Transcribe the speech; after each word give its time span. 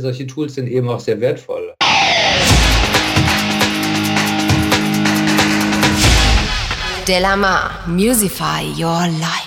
Solche 0.00 0.26
Tools 0.26 0.54
sind 0.54 0.68
eben 0.68 0.88
auch 0.88 1.00
sehr 1.00 1.20
wertvoll. 1.20 1.74
Delamar, 7.06 7.70
Musify 7.86 8.64
Your 8.76 9.06
Life. 9.20 9.44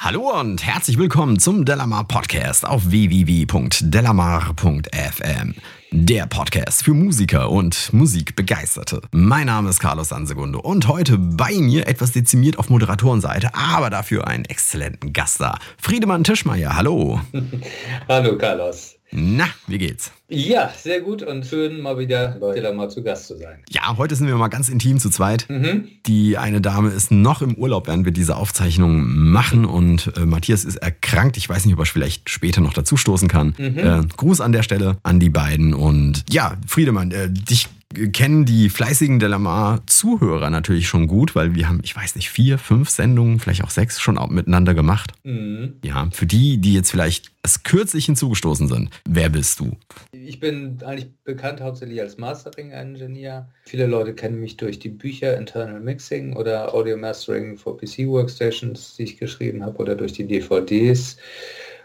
Hallo 0.00 0.40
und 0.40 0.64
herzlich 0.66 0.98
willkommen 0.98 1.38
zum 1.38 1.64
Delamar 1.64 2.08
Podcast 2.08 2.66
auf 2.66 2.90
www.delamar.fm. 2.90 5.54
Der 5.92 6.26
Podcast 6.26 6.82
für 6.82 6.94
Musiker 6.94 7.50
und 7.50 7.92
Musikbegeisterte. 7.92 9.02
Mein 9.12 9.46
Name 9.46 9.70
ist 9.70 9.78
Carlos 9.78 10.08
Sansegunde 10.08 10.58
und 10.58 10.88
heute 10.88 11.18
bei 11.18 11.52
mir 11.52 11.86
etwas 11.86 12.10
dezimiert 12.12 12.58
auf 12.58 12.70
Moderatorenseite, 12.70 13.54
aber 13.54 13.90
dafür 13.90 14.26
einen 14.26 14.46
exzellenten 14.46 15.12
Gast 15.12 15.40
da. 15.40 15.58
Friedemann 15.76 16.24
Tischmeier, 16.24 16.74
hallo. 16.74 17.20
Hallo 18.08 18.36
Carlos. 18.38 18.96
Na, 19.14 19.44
wie 19.66 19.76
geht's? 19.76 20.10
Ja, 20.30 20.72
sehr 20.74 21.02
gut 21.02 21.22
und 21.22 21.44
schön 21.44 21.82
mal 21.82 21.98
wieder 21.98 22.38
bei 22.40 22.54
Delamar 22.54 22.88
zu 22.88 23.02
Gast 23.02 23.26
zu 23.26 23.36
sein. 23.36 23.58
Ja, 23.68 23.98
heute 23.98 24.16
sind 24.16 24.26
wir 24.26 24.36
mal 24.36 24.48
ganz 24.48 24.70
intim 24.70 24.98
zu 24.98 25.10
zweit. 25.10 25.44
Mhm. 25.50 25.88
Die 26.06 26.38
eine 26.38 26.62
Dame 26.62 26.88
ist 26.88 27.10
noch 27.10 27.42
im 27.42 27.54
Urlaub, 27.54 27.88
während 27.88 28.06
wir 28.06 28.12
diese 28.12 28.36
Aufzeichnung 28.36 29.04
machen 29.30 29.66
und 29.66 30.16
äh, 30.16 30.24
Matthias 30.24 30.64
ist 30.64 30.76
erkrankt. 30.76 31.36
Ich 31.36 31.46
weiß 31.46 31.66
nicht, 31.66 31.74
ob 31.74 31.80
er 31.80 31.86
vielleicht 31.86 32.30
später 32.30 32.62
noch 32.62 32.72
dazu 32.72 32.96
stoßen 32.96 33.28
kann. 33.28 33.54
Mhm. 33.58 33.78
Äh, 33.78 34.00
Gruß 34.16 34.40
an 34.40 34.52
der 34.52 34.62
Stelle 34.62 34.96
an 35.02 35.20
die 35.20 35.28
beiden 35.28 35.74
und 35.74 36.24
ja, 36.30 36.56
Friedemann, 36.66 37.10
äh, 37.10 37.28
dich 37.28 37.68
kennen 37.92 38.44
die 38.44 38.68
fleißigen 38.68 39.18
Delamar-Zuhörer 39.18 40.50
natürlich 40.50 40.88
schon 40.88 41.06
gut, 41.06 41.34
weil 41.34 41.54
wir 41.54 41.68
haben, 41.68 41.80
ich 41.82 41.94
weiß 41.94 42.16
nicht, 42.16 42.30
vier, 42.30 42.58
fünf 42.58 42.90
Sendungen, 42.90 43.38
vielleicht 43.38 43.64
auch 43.64 43.70
sechs 43.70 44.00
schon 44.00 44.18
auch 44.18 44.28
miteinander 44.28 44.74
gemacht. 44.74 45.12
Mhm. 45.24 45.74
Ja, 45.84 46.08
für 46.12 46.26
die, 46.26 46.58
die 46.58 46.74
jetzt 46.74 46.90
vielleicht 46.90 47.32
erst 47.42 47.64
kürzlich 47.64 48.06
hinzugestoßen 48.06 48.68
sind, 48.68 48.90
wer 49.08 49.28
bist 49.28 49.60
du? 49.60 49.76
Ich 50.12 50.40
bin 50.40 50.78
eigentlich 50.84 51.10
bekannt 51.24 51.60
hauptsächlich 51.60 52.00
als 52.00 52.18
Mastering-Engineer. 52.18 53.48
Viele 53.64 53.86
Leute 53.86 54.14
kennen 54.14 54.40
mich 54.40 54.56
durch 54.56 54.78
die 54.78 54.88
Bücher 54.88 55.36
Internal 55.36 55.80
Mixing 55.80 56.36
oder 56.36 56.74
Audio 56.74 56.96
Mastering 56.96 57.56
for 57.56 57.76
PC 57.76 58.06
Workstations, 58.06 58.96
die 58.96 59.04
ich 59.04 59.18
geschrieben 59.18 59.64
habe, 59.64 59.78
oder 59.78 59.94
durch 59.94 60.12
die 60.12 60.26
DVDs 60.26 61.16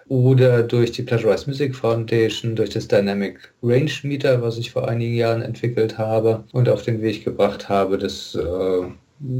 oder 0.09 0.63
durch 0.63 0.91
die 0.91 1.03
Pleasurized 1.03 1.47
Music 1.47 1.75
Foundation, 1.75 2.55
durch 2.55 2.71
das 2.71 2.87
Dynamic 2.87 3.53
Range 3.61 3.91
Meter, 4.03 4.41
was 4.41 4.57
ich 4.57 4.71
vor 4.71 4.87
einigen 4.87 5.15
Jahren 5.15 5.41
entwickelt 5.41 5.97
habe 5.97 6.43
und 6.53 6.69
auf 6.69 6.83
den 6.83 7.01
Weg 7.01 7.23
gebracht 7.23 7.69
habe. 7.69 7.97
Das 7.97 8.35
äh, 8.35 8.83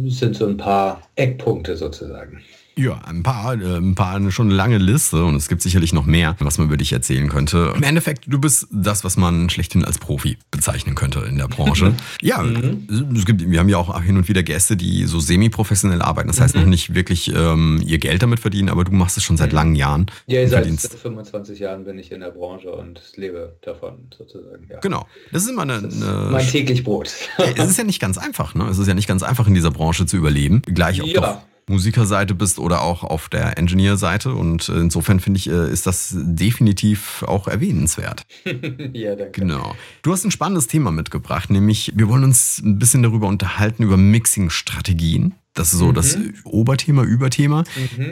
sind 0.07 0.35
so 0.35 0.47
ein 0.47 0.57
paar 0.57 1.01
Eckpunkte 1.15 1.77
sozusagen. 1.77 2.41
Ja, 2.77 2.99
ein 3.05 3.23
paar, 3.23 3.59
äh, 3.59 3.77
ein 3.77 3.95
paar, 3.95 4.19
schon 4.31 4.47
eine 4.47 4.55
lange 4.55 4.77
Liste 4.77 5.23
und 5.25 5.35
es 5.35 5.47
gibt 5.49 5.61
sicherlich 5.63 5.93
noch 5.93 6.05
mehr, 6.05 6.35
was 6.39 6.57
man 6.59 6.67
über 6.67 6.77
dich 6.77 6.93
erzählen 6.93 7.27
könnte. 7.27 7.73
Im 7.75 7.81
Endeffekt, 7.83 8.25
du 8.27 8.39
bist 8.39 8.67
das, 8.71 9.03
was 9.03 9.17
man 9.17 9.49
schlechthin 9.49 9.83
als 9.83 9.97
Profi 9.97 10.37
bezeichnen 10.51 10.93
könnte 10.95 11.21
in 11.21 11.37
der 11.37 11.47
Branche. 11.47 11.95
ja, 12.21 12.43
es 12.45 13.25
gibt, 13.25 13.49
wir 13.49 13.59
haben 13.59 13.69
ja 13.69 13.77
auch 13.77 14.01
hin 14.01 14.15
und 14.17 14.27
wieder 14.29 14.43
Gäste, 14.43 14.77
die 14.77 15.05
so 15.05 15.19
semi-professionell 15.19 16.01
arbeiten. 16.03 16.27
Das 16.27 16.39
heißt 16.39 16.55
noch 16.55 16.65
nicht 16.65 16.93
wirklich 16.93 17.33
ähm, 17.35 17.81
ihr 17.85 17.97
Geld 17.97 18.21
damit 18.21 18.39
verdienen, 18.39 18.69
aber 18.69 18.83
du 18.83 18.91
machst 18.91 19.17
es 19.17 19.23
schon 19.23 19.37
seit 19.37 19.51
langen 19.53 19.75
Jahren. 19.75 20.05
Ja, 20.27 20.47
seit 20.47 20.65
verdienst- 20.67 20.95
25 20.97 21.59
Jahren 21.59 21.83
bin 21.85 21.97
ich 21.97 22.11
in 22.11 22.19
der 22.19 22.29
Branche 22.31 22.71
und 22.71 23.01
lebe 23.15 23.55
davon 23.63 24.07
sozusagen. 24.15 24.67
Ja. 24.69 24.79
Genau. 24.81 25.07
Das 25.31 25.43
ist 25.43 25.49
immer 25.49 25.63
eine, 25.63 25.77
eine 25.77 26.29
Mein 26.31 26.45
täglich 26.47 26.83
Brot. 26.83 27.11
es 27.55 27.69
ist 27.69 27.77
ja 27.77 27.83
nicht 27.83 27.99
ganz 27.99 28.17
einfach, 28.19 28.53
ne? 28.53 28.65
Es 28.69 28.77
ist 28.77 28.87
ja 28.87 28.93
nicht 28.93 29.07
ganz 29.07 29.23
einfach 29.23 29.47
in 29.47 29.55
dieser 29.55 29.71
Branche 29.71 30.05
zu 30.05 30.15
überleben. 30.17 30.61
Gleich 30.63 31.01
ob 31.01 31.07
Ja. 31.07 31.21
auf 31.21 31.37
Musikerseite 31.69 32.33
bist 32.33 32.59
oder 32.59 32.81
auch 32.81 33.03
auf 33.03 33.29
der 33.29 33.57
Engineer-Seite. 33.57 34.33
Und 34.33 34.69
äh, 34.69 34.73
insofern 34.79 35.19
finde 35.19 35.39
ich, 35.39 35.49
äh, 35.49 35.69
ist 35.71 35.85
das 35.85 36.13
definitiv 36.17 37.23
auch 37.27 37.47
erwähnenswert. 37.47 38.23
ja, 38.93 39.15
danke. 39.15 39.41
Genau. 39.41 39.75
Du 40.01 40.11
hast 40.13 40.23
ein 40.23 40.31
spannendes 40.31 40.67
Thema 40.67 40.91
mitgebracht, 40.91 41.49
nämlich 41.49 41.91
wir 41.95 42.07
wollen 42.07 42.23
uns 42.23 42.59
ein 42.63 42.79
bisschen 42.79 43.03
darüber 43.03 43.27
unterhalten, 43.27 43.83
über 43.83 43.97
Mixing-Strategien. 43.97 45.35
Das 45.53 45.73
ist 45.73 45.79
so 45.79 45.91
das 45.91 46.15
Oberthema, 46.43 47.01
Überthema. 47.01 47.63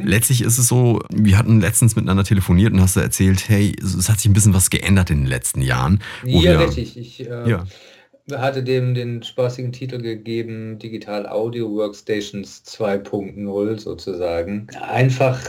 Letztlich 0.04 0.42
ist 0.42 0.58
es 0.58 0.68
so, 0.68 1.04
wir 1.14 1.38
hatten 1.38 1.62
letztens 1.62 1.96
miteinander 1.96 2.24
telefoniert 2.24 2.74
und 2.74 2.82
hast 2.82 2.96
du 2.96 3.02
erzählt, 3.02 3.48
hey, 3.48 3.76
es 3.80 4.10
hat 4.10 4.20
sich 4.20 4.28
ein 4.30 4.34
bisschen 4.34 4.56
was 4.56 4.72
geändert 4.72 5.12
in 5.12 5.20
den 5.20 5.28
letzten 5.28 5.62
Jahren. 5.62 6.00
Ja, 6.24 6.42
wir- 6.60 6.60
richtig. 6.62 6.98
Ich 6.98 7.20
äh, 7.22 7.48
Ja. 7.50 7.66
Hatte 8.32 8.64
dem 8.64 8.94
den 8.94 9.22
spaßigen 9.22 9.72
Titel 9.72 10.02
gegeben, 10.02 10.80
Digital 10.80 11.28
Audio 11.28 11.72
Workstations 11.72 12.64
2.0 12.66 13.80
sozusagen. 13.80 14.68
Einfach 14.82 15.40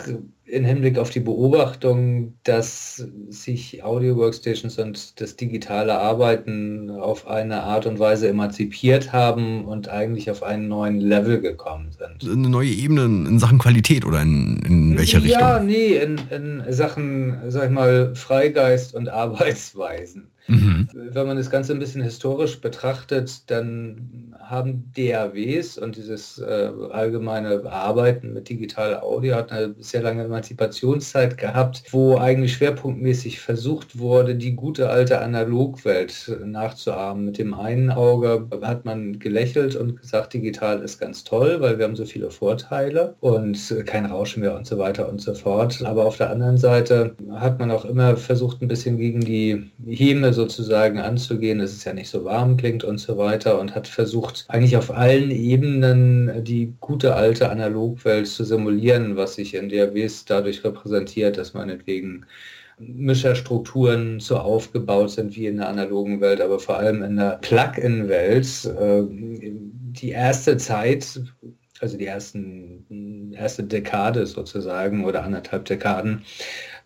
in 0.48 0.64
Hinblick 0.64 0.96
auf 0.98 1.10
die 1.10 1.20
Beobachtung, 1.20 2.34
dass 2.44 3.04
sich 3.28 3.82
Audio 3.82 4.16
Workstations 4.16 4.78
und 4.78 5.20
das 5.20 5.34
digitale 5.34 5.98
Arbeiten 5.98 6.88
auf 6.90 7.26
eine 7.26 7.62
Art 7.64 7.86
und 7.86 7.98
Weise 7.98 8.28
emanzipiert 8.28 9.12
haben 9.12 9.64
und 9.64 9.88
eigentlich 9.88 10.30
auf 10.30 10.44
einen 10.44 10.68
neuen 10.68 11.00
Level 11.00 11.40
gekommen 11.40 11.90
sind. 11.90 12.30
eine 12.30 12.48
neue 12.48 12.70
Ebene 12.70 13.04
in 13.04 13.38
Sachen 13.40 13.58
Qualität 13.58 14.04
oder 14.04 14.22
in, 14.22 14.60
in 14.64 14.96
welcher 14.96 15.22
Richtung? 15.22 15.40
Ja, 15.40 15.58
nee, 15.58 15.96
in, 15.96 16.20
in 16.30 16.62
Sachen, 16.68 17.36
sag 17.48 17.64
ich 17.64 17.74
mal, 17.74 18.14
Freigeist 18.14 18.94
und 18.94 19.08
Arbeitsweisen. 19.08 20.30
Mhm. 20.48 20.88
Wenn 20.92 21.26
man 21.26 21.36
das 21.36 21.50
Ganze 21.50 21.72
ein 21.72 21.78
bisschen 21.78 22.02
historisch 22.02 22.60
betrachtet, 22.60 23.50
dann 23.50 24.34
haben 24.38 24.92
DAWs 24.96 25.76
und 25.76 25.96
dieses 25.96 26.38
äh, 26.38 26.70
allgemeine 26.90 27.64
Arbeiten 27.64 28.32
mit 28.32 28.48
digitaler 28.48 29.02
Audio 29.02 29.34
hat 29.34 29.50
eine 29.50 29.74
sehr 29.80 30.02
lange 30.02 30.24
Emanzipationszeit 30.24 31.36
gehabt, 31.36 31.82
wo 31.90 32.16
eigentlich 32.16 32.54
schwerpunktmäßig 32.54 33.40
versucht 33.40 33.98
wurde, 33.98 34.36
die 34.36 34.54
gute 34.54 34.88
alte 34.88 35.20
Analogwelt 35.20 36.30
nachzuahmen. 36.44 37.24
Mit 37.24 37.38
dem 37.38 37.54
einen 37.54 37.90
Auge 37.90 38.46
hat 38.62 38.84
man 38.84 39.18
gelächelt 39.18 39.74
und 39.74 40.00
gesagt, 40.00 40.34
digital 40.34 40.80
ist 40.80 41.00
ganz 41.00 41.24
toll, 41.24 41.60
weil 41.60 41.78
wir 41.78 41.84
haben 41.84 41.96
so 41.96 42.04
viele 42.04 42.30
Vorteile 42.30 43.16
und 43.20 43.58
kein 43.86 44.06
Rauschen 44.06 44.42
mehr 44.42 44.54
und 44.54 44.66
so 44.66 44.78
weiter 44.78 45.08
und 45.08 45.20
so 45.20 45.34
fort. 45.34 45.82
Aber 45.84 46.06
auf 46.06 46.18
der 46.18 46.30
anderen 46.30 46.58
Seite 46.58 47.16
hat 47.32 47.58
man 47.58 47.70
auch 47.70 47.84
immer 47.84 48.16
versucht, 48.16 48.62
ein 48.62 48.68
bisschen 48.68 48.96
gegen 48.96 49.20
die 49.20 49.70
Häme 49.86 50.32
sozusagen 50.36 51.00
anzugehen, 51.00 51.58
dass 51.58 51.72
es 51.72 51.84
ja 51.84 51.92
nicht 51.92 52.08
so 52.08 52.24
warm 52.24 52.56
klingt 52.56 52.84
und 52.84 52.98
so 52.98 53.18
weiter 53.18 53.58
und 53.58 53.74
hat 53.74 53.88
versucht, 53.88 54.44
eigentlich 54.48 54.76
auf 54.76 54.92
allen 54.92 55.32
Ebenen 55.32 56.44
die 56.44 56.74
gute 56.80 57.16
alte 57.16 57.50
Analogwelt 57.50 58.28
zu 58.28 58.44
simulieren, 58.44 59.16
was 59.16 59.34
sich 59.34 59.54
in 59.54 59.68
DAWs 59.68 60.24
dadurch 60.26 60.62
repräsentiert, 60.62 61.38
dass 61.38 61.54
meinetwegen 61.54 62.26
Mischerstrukturen 62.78 64.20
so 64.20 64.36
aufgebaut 64.36 65.10
sind 65.10 65.34
wie 65.34 65.46
in 65.46 65.56
der 65.56 65.68
analogen 65.68 66.20
Welt, 66.20 66.40
aber 66.40 66.58
vor 66.58 66.76
allem 66.76 67.02
in 67.02 67.16
der 67.16 67.38
Plug-in-Welt. 67.40 68.66
Äh, 68.78 69.02
die 69.96 70.10
erste 70.10 70.58
Zeit, 70.58 71.20
also 71.80 71.96
die 71.96 72.06
ersten, 72.06 73.32
erste 73.32 73.64
Dekade 73.64 74.26
sozusagen 74.26 75.04
oder 75.06 75.24
anderthalb 75.24 75.64
Dekaden, 75.64 76.22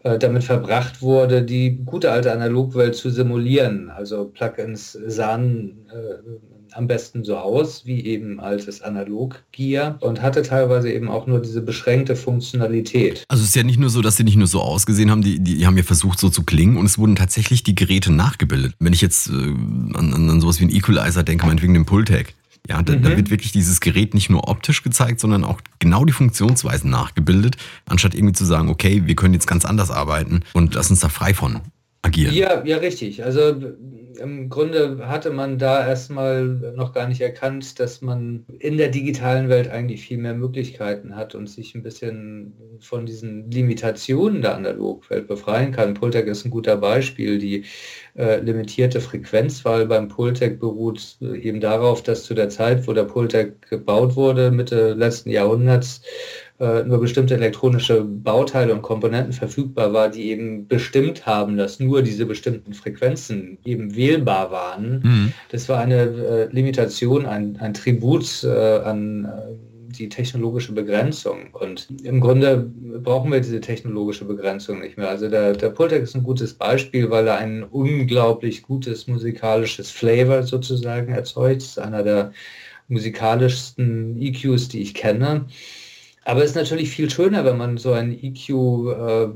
äh, 0.02 0.18
damit 0.18 0.44
verbracht 0.44 1.02
wurde, 1.02 1.42
die 1.42 1.76
gute 1.84 2.10
alte 2.10 2.32
Analogwelt 2.32 2.94
zu 2.94 3.10
simulieren. 3.10 3.90
Also 3.90 4.24
Plugins 4.24 4.92
sahen 4.92 5.86
äh, 5.92 6.20
am 6.72 6.86
besten 6.86 7.24
so 7.24 7.36
aus 7.36 7.84
wie 7.84 8.04
eben 8.04 8.40
altes 8.40 8.82
Analog-Gear 8.82 9.98
und 10.00 10.22
hatte 10.22 10.42
teilweise 10.42 10.90
eben 10.90 11.08
auch 11.08 11.26
nur 11.26 11.40
diese 11.40 11.60
beschränkte 11.62 12.16
Funktionalität. 12.16 13.24
Also 13.28 13.42
es 13.42 13.50
ist 13.50 13.56
ja 13.56 13.62
nicht 13.62 13.78
nur 13.78 13.90
so, 13.90 14.02
dass 14.02 14.16
sie 14.16 14.24
nicht 14.24 14.36
nur 14.36 14.46
so 14.46 14.60
ausgesehen 14.60 15.10
haben, 15.10 15.22
die, 15.22 15.40
die, 15.40 15.66
haben 15.66 15.76
ja 15.76 15.82
versucht 15.82 16.18
so 16.18 16.28
zu 16.28 16.44
klingen 16.44 16.76
und 16.76 16.86
es 16.86 16.98
wurden 16.98 17.16
tatsächlich 17.16 17.62
die 17.62 17.74
Geräte 17.74 18.12
nachgebildet. 18.12 18.74
Wenn 18.78 18.92
ich 18.92 19.00
jetzt 19.00 19.28
äh, 19.28 19.32
an, 19.32 20.12
an, 20.14 20.40
sowas 20.40 20.60
wie 20.60 20.64
ein 20.64 20.70
Equalizer 20.70 21.22
denke, 21.22 21.46
meinetwegen 21.46 21.74
den 21.74 21.86
Pultec, 21.86 22.34
ja, 22.68 22.82
da, 22.82 22.94
da 22.94 23.16
wird 23.16 23.30
wirklich 23.30 23.52
dieses 23.52 23.80
Gerät 23.80 24.14
nicht 24.14 24.30
nur 24.30 24.48
optisch 24.48 24.82
gezeigt, 24.82 25.20
sondern 25.20 25.44
auch 25.44 25.60
genau 25.78 26.04
die 26.04 26.12
Funktionsweisen 26.12 26.90
nachgebildet, 26.90 27.56
anstatt 27.86 28.14
irgendwie 28.14 28.34
zu 28.34 28.44
sagen, 28.44 28.68
okay, 28.68 29.02
wir 29.06 29.16
können 29.16 29.34
jetzt 29.34 29.46
ganz 29.46 29.64
anders 29.64 29.90
arbeiten 29.90 30.42
und 30.52 30.74
lass 30.74 30.90
uns 30.90 31.00
da 31.00 31.08
frei 31.08 31.34
von 31.34 31.60
agieren. 32.02 32.34
Ja, 32.34 32.64
ja, 32.64 32.78
richtig. 32.78 33.24
Also 33.24 33.54
im 34.18 34.48
Grunde 34.50 35.08
hatte 35.08 35.30
man 35.30 35.58
da 35.58 35.86
erstmal 35.86 36.44
noch 36.76 36.92
gar 36.92 37.08
nicht 37.08 37.20
erkannt, 37.20 37.80
dass 37.80 38.02
man 38.02 38.44
in 38.58 38.76
der 38.76 38.88
digitalen 38.88 39.48
Welt 39.48 39.68
eigentlich 39.68 40.02
viel 40.02 40.18
mehr 40.18 40.34
Möglichkeiten 40.34 41.16
hat 41.16 41.34
und 41.34 41.48
sich 41.48 41.74
ein 41.74 41.82
bisschen 41.82 42.54
von 42.80 43.06
diesen 43.06 43.50
Limitationen 43.50 44.42
der 44.42 44.56
Analogwelt 44.56 45.26
befreien 45.26 45.72
kann. 45.72 45.94
Pultec 45.94 46.26
ist 46.26 46.44
ein 46.44 46.50
guter 46.50 46.76
Beispiel. 46.76 47.38
Die 47.38 47.64
äh, 48.16 48.40
limitierte 48.40 49.00
Frequenzwahl 49.00 49.86
beim 49.86 50.08
Pultec 50.08 50.60
beruht 50.60 51.16
eben 51.20 51.60
darauf, 51.60 52.02
dass 52.02 52.24
zu 52.24 52.34
der 52.34 52.50
Zeit, 52.50 52.86
wo 52.86 52.92
der 52.92 53.04
Pultec 53.04 53.68
gebaut 53.68 54.16
wurde, 54.16 54.50
Mitte 54.50 54.94
letzten 54.94 55.30
Jahrhunderts, 55.30 56.02
äh, 56.60 56.84
nur 56.84 57.00
bestimmte 57.00 57.34
elektronische 57.34 58.04
Bauteile 58.04 58.74
und 58.74 58.82
Komponenten 58.82 59.32
verfügbar 59.32 59.92
war, 59.92 60.10
die 60.10 60.30
eben 60.30 60.68
bestimmt 60.68 61.24
haben, 61.24 61.56
dass 61.56 61.80
nur 61.80 62.02
diese 62.02 62.26
bestimmten 62.26 62.74
Frequenzen 62.74 63.58
eben 63.64 63.96
wählbar 63.96 64.50
waren. 64.50 65.00
Mhm. 65.02 65.32
Das 65.50 65.68
war 65.70 65.80
eine 65.80 66.02
äh, 66.02 66.48
Limitation, 66.52 67.24
ein, 67.24 67.56
ein 67.60 67.72
Tribut 67.72 68.44
äh, 68.44 68.48
an 68.48 69.24
äh, 69.24 69.54
die 69.90 70.08
technologische 70.08 70.72
Begrenzung. 70.72 71.48
Und 71.52 71.88
im 72.04 72.20
Grunde 72.20 72.70
brauchen 73.02 73.32
wir 73.32 73.40
diese 73.40 73.60
technologische 73.60 74.26
Begrenzung 74.26 74.80
nicht 74.80 74.96
mehr. 74.96 75.08
Also 75.08 75.28
der, 75.28 75.54
der 75.54 75.70
Pultec 75.70 76.02
ist 76.02 76.14
ein 76.14 76.22
gutes 76.22 76.54
Beispiel, 76.54 77.10
weil 77.10 77.26
er 77.26 77.38
ein 77.38 77.64
unglaublich 77.64 78.62
gutes 78.62 79.06
musikalisches 79.06 79.90
Flavor 79.90 80.42
sozusagen 80.42 81.12
erzeugt. 81.12 81.62
Das 81.62 81.68
ist 81.68 81.78
einer 81.78 82.02
der 82.02 82.32
musikalischsten 82.88 84.20
EQs, 84.20 84.68
die 84.68 84.82
ich 84.82 84.94
kenne. 84.94 85.46
Aber 86.24 86.42
es 86.42 86.50
ist 86.50 86.56
natürlich 86.56 86.90
viel 86.90 87.08
schöner, 87.08 87.46
wenn 87.46 87.56
man 87.56 87.78
so 87.78 87.92
ein 87.92 88.12
EQ 88.12 88.50
äh, 88.50 89.28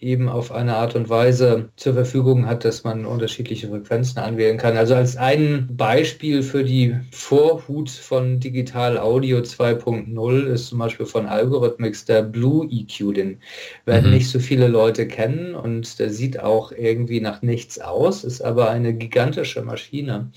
eben 0.00 0.30
auf 0.30 0.52
eine 0.52 0.74
Art 0.74 0.96
und 0.96 1.10
Weise 1.10 1.68
zur 1.76 1.92
Verfügung 1.92 2.46
hat, 2.46 2.64
dass 2.64 2.82
man 2.82 3.04
unterschiedliche 3.04 3.68
Frequenzen 3.68 4.18
anwählen 4.18 4.56
kann. 4.56 4.78
Also 4.78 4.94
als 4.94 5.18
ein 5.18 5.68
Beispiel 5.76 6.42
für 6.42 6.64
die 6.64 6.96
Vorhut 7.10 7.90
von 7.90 8.40
Digital 8.40 8.96
Audio 8.96 9.38
2.0 9.38 10.44
ist 10.46 10.68
zum 10.68 10.78
Beispiel 10.78 11.04
von 11.04 11.26
Algorithmix 11.26 12.06
der 12.06 12.22
Blue 12.22 12.66
EQ. 12.70 13.14
Den 13.14 13.38
werden 13.84 14.06
mhm. 14.06 14.16
nicht 14.16 14.30
so 14.30 14.38
viele 14.38 14.68
Leute 14.68 15.06
kennen 15.06 15.54
und 15.54 15.98
der 15.98 16.08
sieht 16.08 16.40
auch 16.40 16.72
irgendwie 16.72 17.20
nach 17.20 17.42
nichts 17.42 17.78
aus, 17.78 18.24
ist 18.24 18.40
aber 18.40 18.70
eine 18.70 18.94
gigantische 18.94 19.60
Maschine. 19.60 20.30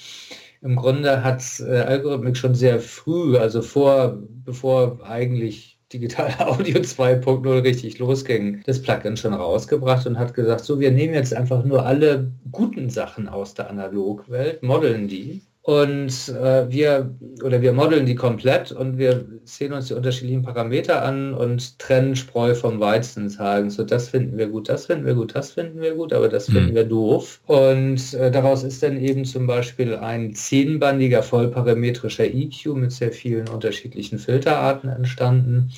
Im 0.61 0.75
Grunde 0.75 1.23
hat 1.23 1.43
äh, 1.61 1.79
Algorithmix 1.79 2.39
schon 2.39 2.55
sehr 2.55 2.81
früh, 2.81 3.37
also 3.37 3.61
vor, 3.61 4.17
bevor 4.43 4.99
eigentlich 5.03 5.76
Digital 5.93 6.33
Audio 6.39 6.77
2.0 6.81 7.63
richtig 7.63 7.99
losging, 7.99 8.61
das 8.65 8.81
Plugin 8.81 9.17
schon 9.17 9.33
rausgebracht 9.33 10.05
und 10.05 10.19
hat 10.19 10.33
gesagt, 10.33 10.65
so, 10.65 10.79
wir 10.79 10.91
nehmen 10.91 11.13
jetzt 11.13 11.33
einfach 11.33 11.63
nur 11.63 11.85
alle 11.85 12.31
guten 12.51 12.89
Sachen 12.89 13.27
aus 13.29 13.53
der 13.53 13.69
Analogwelt, 13.69 14.63
modeln 14.63 15.07
die 15.07 15.41
und 15.67 16.29
äh, 16.29 16.71
wir 16.71 17.13
oder 17.43 17.61
wir 17.61 17.73
modeln 17.73 18.05
die 18.05 18.15
komplett 18.15 18.71
und 18.71 18.97
wir 18.97 19.25
sehen 19.43 19.73
uns 19.73 19.89
die 19.89 19.95
unterschiedlichen 19.95 20.41
Parameter 20.41 21.03
an 21.03 21.33
und 21.33 21.77
trennen 21.77 22.15
Spreu 22.15 22.55
vom 22.55 22.79
Weizen, 22.79 23.27
sagen 23.27 23.69
so, 23.69 23.83
das 23.83 24.07
finden 24.07 24.37
wir 24.37 24.47
gut, 24.47 24.69
das 24.69 24.85
finden 24.85 25.05
wir 25.05 25.15
gut, 25.15 25.35
das 25.35 25.51
finden 25.51 25.81
wir 25.81 25.95
gut, 25.95 26.13
aber 26.13 26.29
das 26.29 26.47
mhm. 26.47 26.53
finden 26.53 26.75
wir 26.75 26.85
doof. 26.85 27.41
Und 27.47 28.13
äh, 28.13 28.31
daraus 28.31 28.63
ist 28.63 28.81
dann 28.81 28.95
eben 28.97 29.25
zum 29.25 29.45
Beispiel 29.45 29.97
ein 29.97 30.33
zehnbandiger 30.33 31.21
vollparametrischer 31.21 32.23
EQ 32.23 32.67
mit 32.67 32.93
sehr 32.93 33.11
vielen 33.11 33.49
unterschiedlichen 33.49 34.19
Filterarten 34.19 34.89
entstanden 34.89 35.73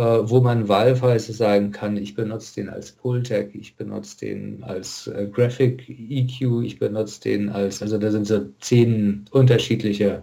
wo 0.00 0.40
man 0.40 0.68
wahlweise 0.68 1.32
sagen 1.32 1.72
kann, 1.72 1.96
ich 1.96 2.14
benutze 2.14 2.54
den 2.54 2.68
als 2.68 2.92
Pultec, 2.92 3.50
ich 3.54 3.74
benutze 3.74 4.18
den 4.18 4.62
als 4.62 5.08
äh, 5.08 5.26
Graphic 5.26 5.88
EQ, 5.88 6.62
ich 6.62 6.78
benutze 6.78 7.20
den 7.22 7.48
als, 7.48 7.82
also 7.82 7.98
da 7.98 8.10
sind 8.12 8.26
so 8.26 8.46
zehn 8.60 9.24
unterschiedliche 9.32 10.22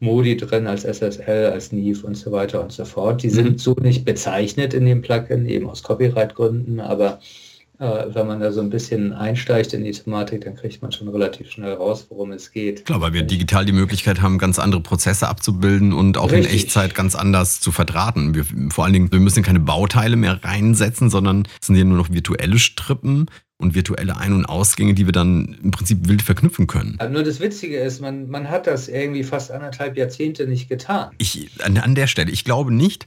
Modi 0.00 0.36
drin 0.36 0.66
als 0.66 0.82
SSL, 0.84 1.52
als 1.52 1.70
Neve 1.70 2.04
und 2.04 2.16
so 2.16 2.32
weiter 2.32 2.60
und 2.62 2.72
so 2.72 2.84
fort. 2.84 3.22
Die 3.22 3.30
sind 3.30 3.52
mhm. 3.52 3.58
so 3.58 3.74
nicht 3.80 4.04
bezeichnet 4.04 4.74
in 4.74 4.86
dem 4.86 5.02
Plugin, 5.02 5.46
eben 5.46 5.70
aus 5.70 5.84
Copyright-Gründen, 5.84 6.80
aber 6.80 7.20
äh, 7.20 7.51
wenn 7.78 8.26
man 8.26 8.38
da 8.38 8.52
so 8.52 8.60
ein 8.60 8.70
bisschen 8.70 9.12
einsteigt 9.12 9.72
in 9.72 9.82
die 9.82 9.90
Thematik, 9.90 10.44
dann 10.44 10.54
kriegt 10.54 10.82
man 10.82 10.92
schon 10.92 11.08
relativ 11.08 11.50
schnell 11.50 11.72
raus, 11.72 12.06
worum 12.10 12.30
es 12.32 12.52
geht. 12.52 12.84
Klar, 12.84 13.00
weil 13.00 13.12
wir 13.12 13.22
digital 13.22 13.64
die 13.64 13.72
Möglichkeit 13.72 14.22
haben, 14.22 14.38
ganz 14.38 14.58
andere 14.58 14.80
Prozesse 14.80 15.28
abzubilden 15.28 15.92
und 15.92 16.16
auch 16.16 16.30
Richtig. 16.30 16.52
in 16.52 16.58
Echtzeit 16.58 16.94
ganz 16.94 17.14
anders 17.14 17.60
zu 17.60 17.72
verdrahten. 17.72 18.34
Wir, 18.34 18.44
vor 18.70 18.84
allen 18.84 18.92
Dingen, 18.92 19.10
wir 19.10 19.20
müssen 19.20 19.42
keine 19.42 19.60
Bauteile 19.60 20.16
mehr 20.16 20.42
reinsetzen, 20.44 21.10
sondern 21.10 21.48
es 21.60 21.66
sind 21.66 21.76
ja 21.76 21.84
nur 21.84 21.96
noch 21.96 22.10
virtuelle 22.10 22.58
Strippen 22.58 23.26
und 23.58 23.74
virtuelle 23.74 24.16
Ein- 24.16 24.34
und 24.34 24.44
Ausgänge, 24.46 24.94
die 24.94 25.06
wir 25.06 25.12
dann 25.12 25.58
im 25.62 25.70
Prinzip 25.70 26.08
wild 26.08 26.22
verknüpfen 26.22 26.66
können. 26.66 26.96
Aber 26.98 27.10
nur 27.10 27.22
das 27.22 27.40
Witzige 27.40 27.78
ist, 27.78 28.00
man, 28.00 28.28
man 28.28 28.50
hat 28.50 28.66
das 28.66 28.88
irgendwie 28.88 29.24
fast 29.24 29.50
anderthalb 29.50 29.96
Jahrzehnte 29.96 30.46
nicht 30.46 30.68
getan. 30.68 31.10
Ich, 31.18 31.48
an, 31.64 31.78
an 31.78 31.94
der 31.94 32.06
Stelle, 32.06 32.30
ich 32.30 32.44
glaube 32.44 32.72
nicht, 32.72 33.06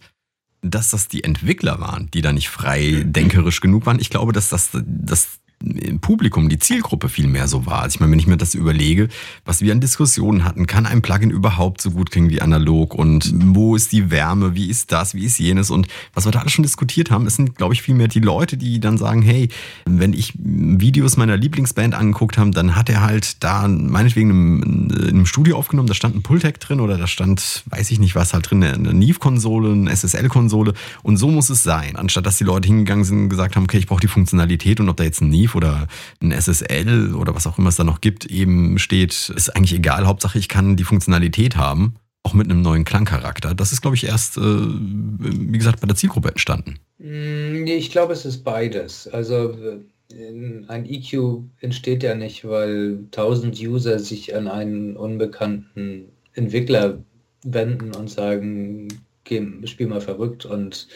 dass 0.70 0.92
das 0.92 1.08
die 1.08 1.24
Entwickler 1.24 1.80
waren, 1.80 2.10
die 2.12 2.22
da 2.22 2.32
nicht 2.32 2.50
frei 2.50 3.04
denkerisch 3.06 3.62
genug 3.62 3.86
waren. 3.86 4.00
Ich 4.00 4.10
glaube, 4.10 4.34
dass 4.34 4.50
das, 4.50 4.72
das 4.74 5.28
im 5.38 5.45
Publikum, 6.02 6.50
die 6.50 6.60
Zielgruppe 6.60 7.10
viel 7.10 7.28
mehr 7.28 7.48
so 7.48 7.66
war. 7.66 7.82
Also 7.82 7.96
ich 7.96 8.00
meine, 8.00 8.12
wenn 8.12 8.20
ich 8.20 8.28
mir 8.28 8.38
das 8.38 8.56
überlege, 8.56 9.10
was 9.46 9.62
wir 9.62 9.72
an 9.72 9.82
Diskussionen 9.82 10.44
hatten, 10.44 10.68
kann 10.68 10.86
ein 10.86 11.02
Plugin 11.02 11.30
überhaupt 11.30 11.82
so 11.82 11.92
gut 11.92 12.12
klingen 12.12 12.30
wie 12.30 12.42
analog? 12.42 12.94
Und 12.94 13.34
wo 13.34 13.76
ist 13.76 13.92
die 13.92 14.12
Wärme, 14.12 14.56
wie 14.56 14.70
ist 14.70 14.92
das, 14.92 15.16
wie 15.16 15.26
ist 15.26 15.40
jenes? 15.40 15.72
Und 15.72 15.88
was 16.14 16.26
wir 16.26 16.32
da 16.32 16.40
alles 16.40 16.52
schon 16.52 16.64
diskutiert 16.64 17.12
haben, 17.12 17.26
es 17.26 17.36
sind, 17.36 17.56
glaube 17.56 17.74
ich, 17.74 17.82
viel 17.82 17.96
mehr 17.96 18.08
die 18.08 18.20
Leute, 18.20 18.58
die 18.58 18.80
dann 18.80 18.98
sagen, 18.98 19.22
hey, 19.22 19.50
wenn 19.86 20.14
ich 20.14 20.34
Videos 20.38 21.18
meiner 21.18 21.38
Lieblingsband 21.38 21.96
angeguckt 21.96 22.38
habe, 22.38 22.52
dann 22.52 22.76
hat 22.76 22.90
er 22.90 23.02
halt 23.02 23.44
da 23.44 23.68
meinetwegen 23.68 24.90
in 24.90 25.08
einem 25.08 25.26
Studio 25.26 25.58
aufgenommen, 25.58 25.88
da 25.88 25.94
stand 25.94 26.16
ein 26.16 26.24
Pultec 26.24 26.60
drin 26.60 26.80
oder 26.80 26.98
da 26.98 27.08
stand, 27.08 27.64
weiß 27.68 27.92
ich 27.92 28.00
nicht 28.00 28.16
was 28.16 28.34
halt 28.34 28.50
drin, 28.50 28.64
eine 28.64 28.94
Neve-Konsole, 28.94 29.72
eine 29.72 29.96
SSL-Konsole 29.96 30.74
und 31.04 31.18
so 31.18 31.30
muss 31.30 31.50
es 31.50 31.64
sein. 31.64 31.96
Anstatt 31.96 32.26
dass 32.26 32.38
die 32.38 32.44
Leute 32.44 32.68
hingegangen 32.68 33.06
sind 33.06 33.24
und 33.24 33.30
gesagt 33.30 33.56
haben, 33.56 33.64
okay, 33.64 33.78
ich 33.78 33.88
brauche 33.88 34.02
die 34.02 34.08
Funktionalität 34.08 34.80
und 34.80 34.90
ob 34.90 34.98
da 34.98 35.04
jetzt 35.04 35.22
ein 35.22 35.30
Neve 35.30 35.55
oder 35.56 35.88
ein 36.22 36.32
SSL 36.32 37.16
oder 37.16 37.36
was 37.36 37.48
auch 37.48 37.58
immer 37.58 37.70
es 37.70 37.76
da 37.76 37.84
noch 37.84 38.02
gibt, 38.02 38.26
eben 38.26 38.78
steht, 38.78 39.30
ist 39.36 39.56
eigentlich 39.56 39.74
egal. 39.74 40.06
Hauptsache, 40.06 40.38
ich 40.38 40.50
kann 40.50 40.76
die 40.76 40.84
Funktionalität 40.84 41.56
haben, 41.56 41.96
auch 42.24 42.34
mit 42.34 42.50
einem 42.50 42.62
neuen 42.62 42.86
Klangcharakter. 42.86 43.54
Das 43.54 43.72
ist, 43.72 43.82
glaube 43.82 43.96
ich, 43.96 44.06
erst, 44.06 44.38
äh, 44.38 44.42
wie 44.42 45.58
gesagt, 45.58 45.82
bei 45.82 45.88
der 45.88 45.96
Zielgruppe 45.96 46.30
entstanden. 46.30 46.80
Mm, 46.98 47.66
ich 47.68 47.92
glaube, 47.92 48.14
es 48.14 48.26
ist 48.26 48.44
beides. 48.44 49.08
Also 49.08 49.52
äh, 50.12 50.66
ein 50.68 50.86
EQ 50.86 51.44
entsteht 51.62 52.04
ja 52.04 52.16
nicht, 52.16 52.46
weil 52.46 53.06
tausend 53.12 53.60
User 53.60 54.00
sich 54.00 54.36
an 54.36 54.48
einen 54.48 54.98
unbekannten 54.98 56.10
Entwickler 56.34 57.00
wenden 57.44 57.94
und 57.94 58.10
sagen, 58.10 58.88
geh, 59.24 59.46
spiel 59.66 59.88
mal 59.88 60.02
verrückt 60.02 60.46
und 60.46 60.88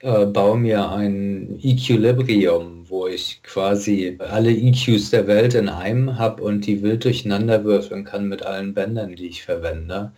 äh, 0.00 0.26
baue 0.26 0.58
mir 0.58 0.90
ein 0.90 1.58
Equilibrium, 1.62 2.88
wo 2.88 3.06
ich 3.06 3.42
quasi 3.42 4.16
alle 4.20 4.50
EQs 4.50 5.10
der 5.10 5.26
Welt 5.26 5.54
in 5.54 5.68
einem 5.68 6.18
habe 6.18 6.42
und 6.42 6.66
die 6.66 6.82
wild 6.82 7.04
durcheinander 7.04 7.64
würfeln 7.64 8.04
kann 8.04 8.28
mit 8.28 8.42
allen 8.42 8.74
Bändern, 8.74 9.16
die 9.16 9.28
ich 9.28 9.42
verwende 9.44 10.12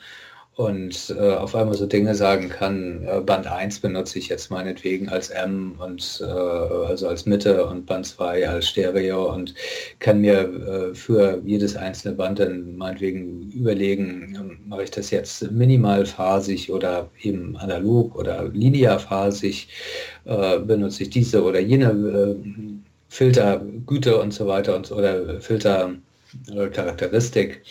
und 0.56 1.14
äh, 1.16 1.34
auf 1.34 1.54
einmal 1.54 1.74
so 1.74 1.86
Dinge 1.86 2.14
sagen 2.14 2.50
kann, 2.50 3.06
äh, 3.06 3.20
Band 3.20 3.46
1 3.46 3.80
benutze 3.80 4.18
ich 4.18 4.28
jetzt 4.28 4.50
meinetwegen 4.50 5.08
als 5.08 5.30
M 5.30 5.76
und 5.78 6.22
äh, 6.22 6.26
also 6.26 7.08
als 7.08 7.24
Mitte 7.24 7.64
und 7.64 7.86
Band 7.86 8.04
2 8.06 8.46
als 8.48 8.68
Stereo 8.68 9.32
und 9.32 9.54
kann 10.00 10.20
mir 10.20 10.40
äh, 10.40 10.94
für 10.94 11.40
jedes 11.46 11.76
einzelne 11.76 12.14
Band 12.14 12.40
dann 12.40 12.76
meinetwegen 12.76 13.50
überlegen, 13.52 14.36
ähm, 14.38 14.58
mache 14.66 14.82
ich 14.82 14.90
das 14.90 15.10
jetzt 15.10 15.50
minimalphasig 15.50 16.70
oder 16.70 17.08
eben 17.22 17.56
analog 17.56 18.14
oder 18.16 18.46
linearphasig, 18.48 19.68
äh, 20.24 20.58
benutze 20.58 21.04
ich 21.04 21.10
diese 21.10 21.42
oder 21.42 21.60
jene 21.60 21.90
äh, 21.90 22.36
Filtergüte 23.08 24.20
und 24.20 24.34
so 24.34 24.46
weiter 24.46 24.76
und 24.76 24.92
oder 24.92 25.40
Filtercharakteristik. 25.40 27.62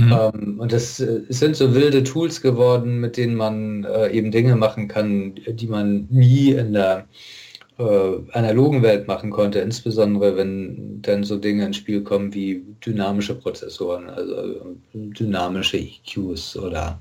Mhm. 0.00 0.12
Ähm, 0.12 0.60
und 0.60 0.72
das 0.72 1.00
äh, 1.00 1.22
sind 1.28 1.56
so 1.56 1.74
wilde 1.74 2.02
Tools 2.02 2.40
geworden, 2.40 3.00
mit 3.00 3.16
denen 3.16 3.34
man 3.34 3.84
äh, 3.84 4.10
eben 4.10 4.30
Dinge 4.30 4.56
machen 4.56 4.88
kann, 4.88 5.34
die 5.34 5.66
man 5.66 6.06
nie 6.10 6.52
in 6.52 6.72
der 6.72 7.06
äh, 7.78 8.18
analogen 8.32 8.82
Welt 8.82 9.08
machen 9.08 9.30
konnte, 9.30 9.58
insbesondere 9.60 10.36
wenn 10.36 11.02
dann 11.02 11.24
so 11.24 11.36
Dinge 11.36 11.66
ins 11.66 11.76
Spiel 11.76 12.02
kommen 12.02 12.32
wie 12.32 12.64
dynamische 12.84 13.34
Prozessoren, 13.34 14.08
also 14.08 14.34
äh, 14.34 14.58
dynamische 14.92 15.78
EQs 15.78 16.56
oder 16.56 16.98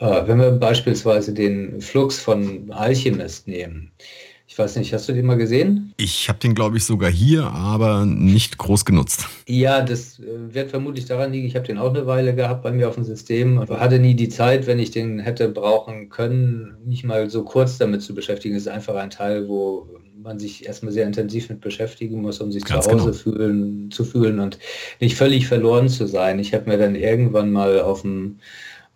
äh, 0.00 0.22
wenn 0.26 0.38
wir 0.38 0.50
beispielsweise 0.52 1.32
den 1.32 1.80
Flux 1.80 2.18
von 2.18 2.70
Alchemist 2.70 3.48
nehmen. 3.48 3.90
Ich 4.46 4.58
weiß 4.58 4.76
nicht, 4.76 4.92
hast 4.92 5.08
du 5.08 5.12
den 5.14 5.24
mal 5.24 5.36
gesehen? 5.36 5.94
Ich 5.96 6.28
habe 6.28 6.38
den, 6.38 6.54
glaube 6.54 6.76
ich, 6.76 6.84
sogar 6.84 7.10
hier, 7.10 7.44
aber 7.44 8.04
nicht 8.04 8.58
groß 8.58 8.84
genutzt. 8.84 9.26
Ja, 9.48 9.80
das 9.80 10.18
äh, 10.18 10.54
wird 10.54 10.70
vermutlich 10.70 11.06
daran 11.06 11.32
liegen, 11.32 11.46
ich 11.46 11.56
habe 11.56 11.66
den 11.66 11.78
auch 11.78 11.90
eine 11.90 12.06
Weile 12.06 12.34
gehabt 12.34 12.62
bei 12.62 12.70
mir 12.70 12.88
auf 12.88 12.94
dem 12.94 13.04
System. 13.04 13.58
und 13.58 13.70
Hatte 13.70 13.98
nie 13.98 14.14
die 14.14 14.28
Zeit, 14.28 14.66
wenn 14.66 14.78
ich 14.78 14.90
den 14.90 15.18
hätte 15.18 15.48
brauchen 15.48 16.10
können, 16.10 16.76
mich 16.84 17.04
mal 17.04 17.30
so 17.30 17.42
kurz 17.42 17.78
damit 17.78 18.02
zu 18.02 18.14
beschäftigen. 18.14 18.54
Es 18.54 18.62
ist 18.62 18.68
einfach 18.68 18.96
ein 18.96 19.10
Teil, 19.10 19.48
wo 19.48 19.88
man 20.22 20.38
sich 20.38 20.66
erstmal 20.66 20.92
sehr 20.92 21.06
intensiv 21.06 21.48
mit 21.48 21.60
beschäftigen 21.60 22.20
muss, 22.20 22.40
um 22.40 22.52
sich 22.52 22.64
Ganz 22.64 22.84
zu 22.84 22.92
Hause 22.92 23.04
genau. 23.04 23.14
fühlen, 23.14 23.90
zu 23.90 24.04
fühlen 24.04 24.40
und 24.40 24.58
nicht 25.00 25.16
völlig 25.16 25.46
verloren 25.46 25.88
zu 25.88 26.06
sein. 26.06 26.38
Ich 26.38 26.54
habe 26.54 26.68
mir 26.68 26.78
dann 26.78 26.94
irgendwann 26.94 27.50
mal 27.50 27.80
auf 27.80 28.02
dem 28.02 28.38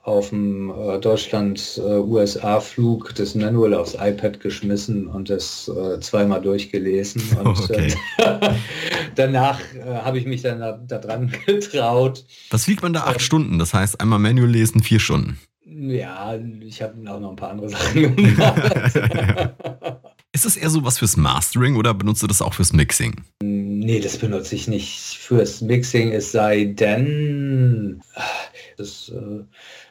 auf 0.08 0.30
dem 0.30 0.70
äh, 0.70 0.98
Deutschland-USA-Flug 0.98 3.10
äh, 3.10 3.14
das 3.14 3.34
Manual 3.34 3.74
aufs 3.74 3.92
iPad 3.94 4.40
geschmissen 4.40 5.06
und 5.06 5.28
das 5.28 5.68
äh, 5.68 6.00
zweimal 6.00 6.40
durchgelesen. 6.40 7.20
Und 7.38 7.58
okay. 7.58 7.94
Äh, 8.16 8.54
danach 9.14 9.60
äh, 9.74 9.82
habe 10.02 10.18
ich 10.18 10.24
mich 10.26 10.42
dann 10.42 10.58
da, 10.60 10.72
da, 10.72 10.98
dran 10.98 11.32
getraut. 11.46 12.24
Was 12.50 12.66
liegt 12.66 12.82
man 12.82 12.94
da 12.94 13.04
acht 13.04 13.16
ähm, 13.16 13.20
Stunden? 13.20 13.58
Das 13.58 13.74
heißt, 13.74 14.00
einmal 14.00 14.18
Manual 14.18 14.50
lesen, 14.50 14.82
vier 14.82 15.00
Stunden. 15.00 15.38
Ja, 15.64 16.34
ich 16.60 16.80
habe 16.82 16.94
auch 17.10 17.20
noch 17.20 17.30
ein 17.30 17.36
paar 17.36 17.50
andere 17.50 17.68
Sachen 17.68 18.16
gemacht. 18.16 18.72
Ist 20.32 20.44
das 20.44 20.56
eher 20.56 20.70
so 20.70 20.84
was 20.84 20.98
fürs 20.98 21.16
Mastering 21.16 21.76
oder 21.76 21.94
benutzt 21.94 22.22
du 22.22 22.26
das 22.26 22.42
auch 22.42 22.54
fürs 22.54 22.72
Mixing? 22.72 23.22
Nee, 23.42 24.00
das 24.00 24.18
benutze 24.18 24.54
ich 24.54 24.68
nicht 24.68 25.18
fürs 25.18 25.60
Mixing, 25.60 26.12
es 26.12 26.32
sei 26.32 26.64
denn, 26.64 28.02
das 28.76 29.08
äh, 29.08 29.44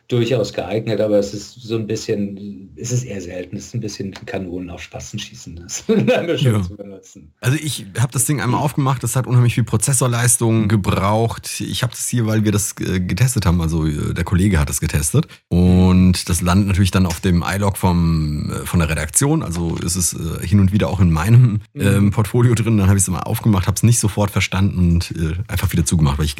durchaus 0.08 0.54
geeignet, 0.54 1.02
aber 1.02 1.20
es 1.20 1.34
ist 1.34 1.62
so 1.62 1.76
ein 1.76 1.86
bisschen, 1.86 2.72
es 2.78 2.92
ist 2.92 3.04
eher 3.04 3.20
selten, 3.20 3.58
es 3.58 3.68
ist 3.68 3.74
ein 3.74 3.82
bisschen 3.82 4.14
Kanonen 4.26 4.70
auf 4.70 4.82
Spatzen 4.82 5.20
schießen, 5.20 5.58
das 5.58 5.84
ja. 6.42 6.64
zu 6.64 6.78
benutzen. 6.78 7.34
Also 7.42 7.58
ich 7.62 7.86
habe 8.00 8.14
das 8.14 8.24
Ding 8.24 8.40
einmal 8.40 8.62
aufgemacht, 8.62 9.04
das 9.04 9.18
hat 9.18 9.28
unheimlich 9.28 9.56
viel 9.56 9.66
Prozessorleistung 9.66 10.70
gebraucht. 10.70 11.60
Ich 11.60 11.84
habe 11.84 11.92
das 11.92 12.08
hier, 12.08 12.26
weil 12.26 12.46
wir 12.46 12.54
das 12.54 12.76
äh, 12.80 13.02
getestet 13.02 13.46
haben, 13.46 13.60
also 13.60 13.86
äh, 13.86 14.14
der 14.14 14.24
Kollege 14.24 14.60
hat 14.60 14.70
das 14.70 14.80
getestet 14.80 15.28
und 15.50 16.30
das 16.30 16.40
landet 16.42 16.68
natürlich 16.68 16.92
dann 16.92 17.06
auf 17.06 17.20
dem 17.20 17.44
iLog 17.46 17.76
vom, 17.78 18.50
äh, 18.50 18.66
von 18.66 18.80
der 18.80 18.90
Redaktion, 18.90 19.44
also 19.44 19.76
ist 19.76 19.98
es 19.98 20.16
hin 20.42 20.62
und 20.62 20.72
wieder 20.72 20.88
auch 20.88 21.02
in 21.02 21.12
meinem 21.12 21.62
mhm. 21.74 21.82
ähm, 21.82 22.12
Portfolio 22.12 22.56
drin, 22.56 22.78
dann 22.78 22.88
habe 22.88 22.98
ich 22.98 23.04
es 23.04 23.10
mal 23.10 23.20
aufgemacht, 23.20 23.68
habe 23.68 23.76
es 23.76 23.84
nicht 23.84 24.00
sofort 24.00 24.32
verstanden 24.32 24.94
und 24.94 25.12
äh, 25.12 25.34
einfach 25.50 25.74
wieder 25.74 25.86
zugemacht, 25.86 26.18
weil 26.18 26.26
ich, 26.26 26.36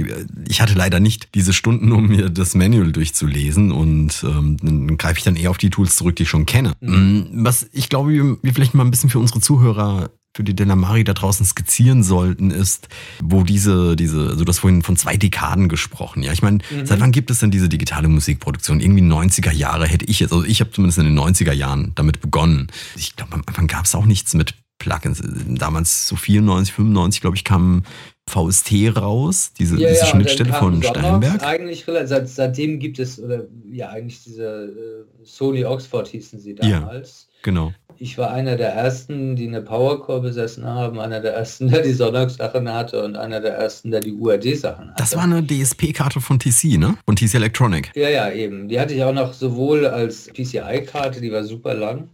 ich 0.48 0.62
hatte 0.62 0.74
leider 0.74 1.02
nicht 1.02 1.36
diese 1.36 1.52
Stunden, 1.52 1.92
um 1.92 2.08
mir 2.08 2.30
das 2.30 2.56
Manual 2.56 2.94
durchzulesen 2.94 3.57
lesen 3.58 3.72
und 3.72 4.24
ähm, 4.24 4.58
dann 4.62 4.98
greife 4.98 5.18
ich 5.18 5.24
dann 5.24 5.36
eher 5.36 5.50
auf 5.50 5.58
die 5.58 5.70
Tools 5.70 5.96
zurück, 5.96 6.16
die 6.16 6.24
ich 6.24 6.30
schon 6.30 6.46
kenne. 6.46 6.74
Mhm. 6.80 7.28
Mm, 7.32 7.46
was 7.46 7.68
ich 7.74 7.90
glaube, 7.90 8.12
wir, 8.12 8.38
wir 8.42 8.54
vielleicht 8.54 8.74
mal 8.74 8.86
ein 8.86 8.92
bisschen 8.92 9.10
für 9.10 9.20
unsere 9.20 9.42
Zuhörer 9.42 10.12
für 10.36 10.44
die 10.44 10.56
Delamari 10.56 11.04
da 11.04 11.14
draußen 11.14 11.44
skizzieren 11.48 12.04
sollten, 12.04 12.52
ist, 12.52 12.90
wo 13.24 13.42
diese, 13.42 13.96
diese, 13.96 14.30
also 14.30 14.46
du 14.46 14.50
hast 14.50 14.60
vorhin 14.60 14.84
von 14.84 14.96
zwei 14.96 15.18
Dekaden 15.18 15.68
gesprochen, 15.68 16.22
ja. 16.22 16.32
Ich 16.32 16.44
meine, 16.44 16.60
mhm. 16.70 16.86
seit 16.86 17.00
wann 17.00 17.12
gibt 17.12 17.32
es 17.32 17.40
denn 17.40 17.50
diese 17.50 17.70
digitale 17.70 18.08
Musikproduktion? 18.08 18.80
Irgendwie 18.80 19.02
90er 19.02 19.52
Jahre 19.52 19.88
hätte 19.88 20.06
ich 20.06 20.20
jetzt, 20.20 20.32
also 20.32 20.46
ich 20.46 20.62
habe 20.62 20.70
zumindest 20.70 21.00
in 21.00 21.06
den 21.06 21.18
90er 21.18 21.54
Jahren 21.54 21.94
damit 21.96 22.22
begonnen. 22.22 22.68
Ich 22.96 23.16
glaube, 23.16 23.34
am 23.34 23.44
Anfang 23.48 23.66
gab 23.66 23.86
es 23.86 23.96
auch 23.96 24.06
nichts 24.06 24.36
mit 24.36 24.54
Plugins. 24.78 25.24
Damals 25.48 26.08
so 26.08 26.16
94, 26.16 26.72
95, 26.72 27.22
glaube 27.22 27.36
ich, 27.36 27.44
kamen 27.44 27.84
VST 28.28 28.96
raus, 28.96 29.52
diese, 29.58 29.80
ja, 29.80 29.90
diese 29.90 30.02
ja, 30.02 30.06
Schnittstelle 30.08 30.54
von 30.54 30.84
Steinberg. 30.84 31.42
Eigentlich 31.44 31.86
seit, 31.86 32.28
seitdem 32.28 32.80
gibt 32.80 33.00
es, 33.00 33.20
oder 33.20 33.46
ja, 33.72 33.90
eigentlich 33.90 34.24
diese 34.24 34.44
äh, 34.44 35.26
Sony 35.26 35.64
Oxford 35.66 36.08
hießen 36.08 36.40
sie 36.40 36.56
damals. 36.56 37.28
Ja, 37.30 37.40
genau. 37.44 37.74
Ich 38.00 38.18
war 38.18 38.32
einer 38.32 38.58
der 38.58 38.74
ersten, 38.74 39.36
die 39.36 39.48
eine 39.48 39.62
Powercore 39.62 40.22
besessen 40.22 40.66
haben, 40.66 41.00
einer 41.00 41.22
der 41.22 41.34
ersten, 41.34 41.68
der 41.72 41.82
die 41.82 41.94
Sonox-Sachen 41.94 42.72
hatte 42.72 43.04
und 43.04 43.16
einer 43.16 43.40
der 43.40 43.56
ersten, 43.56 43.92
der 43.92 44.02
die 44.02 44.14
UAD-Sachen 44.14 44.90
hatte. 44.90 44.98
Das 44.98 45.16
war 45.16 45.24
eine 45.24 45.42
DSP-Karte 45.42 46.20
von 46.20 46.38
TC, 46.38 46.78
ne? 46.78 46.98
Von 47.06 47.16
TC 47.16 47.36
Electronic. 47.36 47.92
Ja, 47.96 48.10
ja, 48.10 48.30
eben. 48.30 48.68
Die 48.68 48.80
hatte 48.80 48.94
ich 48.94 49.04
auch 49.04 49.14
noch 49.14 49.34
sowohl 49.34 49.88
als 49.88 50.28
PCI-Karte, 50.28 51.22
die 51.22 51.32
war 51.32 51.44
super 51.44 51.74
lang, 51.74 52.10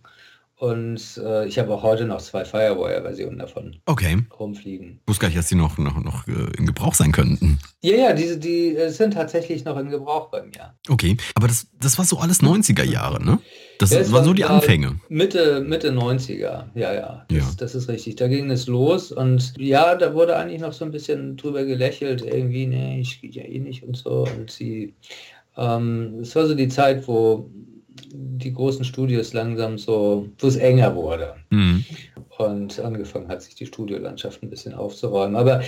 und 0.57 1.17
äh, 1.17 1.47
ich 1.47 1.57
habe 1.57 1.73
auch 1.73 1.83
heute 1.83 2.05
noch 2.05 2.21
zwei 2.21 2.45
Firewire-Versionen 2.45 3.39
davon 3.39 3.75
okay. 3.85 4.17
rumfliegen. 4.39 4.99
Ich 5.01 5.07
wusste 5.07 5.21
gar 5.21 5.27
nicht, 5.27 5.37
dass 5.37 5.47
die 5.47 5.55
noch, 5.55 5.77
noch, 5.77 6.01
noch 6.01 6.27
äh, 6.27 6.57
in 6.57 6.65
Gebrauch 6.65 6.93
sein 6.93 7.11
könnten. 7.11 7.59
Ja, 7.81 7.95
ja, 7.95 8.13
diese, 8.13 8.37
die 8.37 8.75
äh, 8.75 8.89
sind 8.89 9.15
tatsächlich 9.15 9.65
noch 9.65 9.77
in 9.77 9.89
Gebrauch 9.89 10.29
bei 10.29 10.43
mir. 10.43 10.75
Okay, 10.87 11.17
aber 11.35 11.47
das, 11.47 11.67
das 11.81 11.97
war 11.97 12.05
so 12.05 12.17
alles 12.17 12.41
90er 12.41 12.83
Jahre, 12.83 13.23
ne? 13.23 13.39
Das, 13.79 13.89
ja, 13.89 13.99
das 13.99 14.11
waren 14.11 14.23
so 14.23 14.33
die 14.33 14.45
Anfänge. 14.45 14.99
Mitte, 15.09 15.61
Mitte 15.61 15.91
90er, 15.91 16.65
ja, 16.75 16.93
ja. 16.93 17.25
Das, 17.27 17.37
ja. 17.37 17.45
das 17.57 17.75
ist 17.75 17.89
richtig. 17.89 18.15
Da 18.15 18.27
ging 18.27 18.49
es 18.51 18.67
los 18.67 19.11
und 19.11 19.55
ja, 19.57 19.95
da 19.95 20.13
wurde 20.13 20.37
eigentlich 20.37 20.61
noch 20.61 20.73
so 20.73 20.85
ein 20.85 20.91
bisschen 20.91 21.35
drüber 21.35 21.65
gelächelt, 21.65 22.21
irgendwie, 22.21 22.67
nee, 22.67 23.01
ich 23.01 23.19
gehe 23.19 23.31
ja 23.31 23.43
eh 23.43 23.59
nicht 23.59 23.83
und 23.83 23.97
so. 23.97 24.27
Und 24.37 24.51
sie, 24.51 24.93
ähm, 25.57 26.19
es 26.21 26.35
war 26.35 26.45
so 26.45 26.55
die 26.55 26.69
Zeit, 26.69 27.07
wo 27.07 27.49
die 28.15 28.53
großen 28.53 28.85
Studios 28.85 29.33
langsam 29.33 29.77
so, 29.77 30.29
wo 30.37 30.47
es 30.47 30.55
enger 30.55 30.95
wurde. 30.95 31.35
Mhm. 31.49 31.83
Und 32.37 32.79
angefangen 32.79 33.27
hat 33.27 33.41
sich 33.41 33.55
die 33.55 33.65
Studiolandschaft 33.65 34.43
ein 34.43 34.49
bisschen 34.49 34.73
aufzuräumen. 34.73 35.35
Aber 35.35 35.61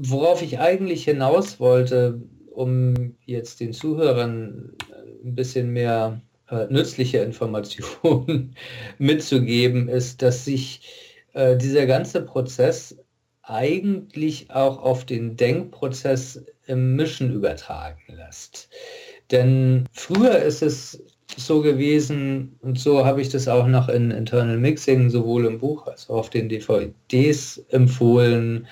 worauf 0.00 0.42
ich 0.42 0.58
eigentlich 0.58 1.04
hinaus 1.04 1.60
wollte, 1.60 2.20
um 2.50 3.14
jetzt 3.24 3.60
den 3.60 3.72
Zuhörern 3.72 4.72
ein 5.24 5.34
bisschen 5.34 5.70
mehr 5.70 6.20
äh, 6.48 6.66
nützliche 6.68 7.18
Informationen 7.18 8.56
mitzugeben, 8.98 9.88
ist, 9.88 10.22
dass 10.22 10.44
sich 10.44 10.80
äh, 11.34 11.56
dieser 11.56 11.86
ganze 11.86 12.22
Prozess 12.22 12.96
eigentlich 13.42 14.50
auch 14.50 14.78
auf 14.82 15.04
den 15.04 15.36
Denkprozess 15.36 16.44
im 16.66 16.96
Mischen 16.96 17.32
übertragen 17.32 18.00
lässt. 18.08 18.68
Denn 19.30 19.88
früher 19.92 20.38
ist 20.38 20.62
es 20.62 21.02
so 21.36 21.60
gewesen 21.60 22.56
und 22.62 22.78
so 22.78 23.04
habe 23.04 23.20
ich 23.20 23.28
das 23.28 23.48
auch 23.48 23.66
noch 23.66 23.88
in 23.88 24.10
Internal 24.10 24.58
Mixing 24.58 25.10
sowohl 25.10 25.46
im 25.46 25.58
Buch 25.58 25.86
als 25.86 26.08
auch 26.10 26.16
auf 26.16 26.30
den 26.30 26.48
DVDs 26.48 27.64
empfohlen. 27.68 28.66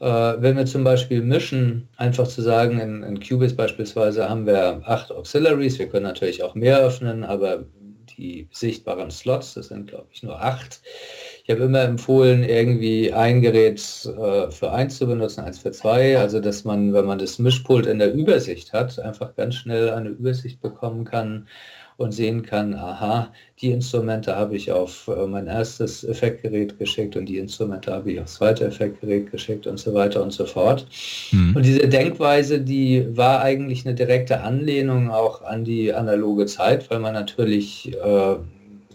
Äh, 0.00 0.06
wenn 0.38 0.56
wir 0.56 0.66
zum 0.66 0.84
Beispiel 0.84 1.22
mischen, 1.22 1.88
einfach 1.96 2.28
zu 2.28 2.42
sagen, 2.42 2.78
in, 2.78 3.02
in 3.02 3.20
Cubase 3.20 3.54
beispielsweise 3.54 4.28
haben 4.28 4.46
wir 4.46 4.80
acht 4.84 5.10
Auxiliaries, 5.10 5.78
wir 5.78 5.88
können 5.88 6.04
natürlich 6.04 6.42
auch 6.42 6.54
mehr 6.54 6.78
öffnen, 6.78 7.24
aber 7.24 7.64
die 8.16 8.48
sichtbaren 8.50 9.10
Slots, 9.10 9.54
das 9.54 9.68
sind 9.68 9.88
glaube 9.88 10.08
ich 10.12 10.22
nur 10.22 10.40
acht. 10.40 10.80
Ich 11.44 11.50
habe 11.50 11.64
immer 11.64 11.82
empfohlen, 11.82 12.42
irgendwie 12.44 13.12
ein 13.12 13.40
Gerät 13.40 13.80
äh, 13.80 14.50
für 14.50 14.72
eins 14.72 14.98
zu 14.98 15.06
benutzen, 15.06 15.44
eins 15.44 15.58
für 15.58 15.70
zwei, 15.72 16.18
also 16.18 16.40
dass 16.40 16.64
man, 16.64 16.92
wenn 16.92 17.06
man 17.06 17.18
das 17.18 17.38
Mischpult 17.38 17.86
in 17.86 17.98
der 17.98 18.12
Übersicht 18.12 18.72
hat, 18.72 18.98
einfach 18.98 19.34
ganz 19.34 19.54
schnell 19.56 19.90
eine 19.90 20.10
Übersicht 20.10 20.60
bekommen 20.60 21.04
kann 21.04 21.48
und 21.98 22.12
sehen 22.12 22.42
kann, 22.44 22.74
aha, 22.74 23.32
die 23.60 23.72
Instrumente 23.72 24.36
habe 24.36 24.56
ich 24.56 24.70
auf 24.70 25.08
äh, 25.08 25.26
mein 25.26 25.48
erstes 25.48 26.04
Effektgerät 26.04 26.78
geschickt 26.78 27.16
und 27.16 27.26
die 27.26 27.38
Instrumente 27.38 27.92
habe 27.92 28.12
ich 28.12 28.20
aufs 28.20 28.34
zweite 28.34 28.66
Effektgerät 28.66 29.32
geschickt 29.32 29.66
und 29.66 29.78
so 29.78 29.92
weiter 29.92 30.22
und 30.22 30.32
so 30.32 30.46
fort. 30.46 30.86
Mhm. 31.32 31.56
Und 31.56 31.66
diese 31.66 31.88
Denkweise, 31.88 32.60
die 32.60 33.04
war 33.16 33.40
eigentlich 33.40 33.84
eine 33.84 33.96
direkte 33.96 34.40
Anlehnung 34.42 35.10
auch 35.10 35.42
an 35.42 35.64
die 35.64 35.92
analoge 35.92 36.46
Zeit, 36.46 36.88
weil 36.88 37.00
man 37.00 37.14
natürlich 37.14 37.92
äh, 37.92 38.36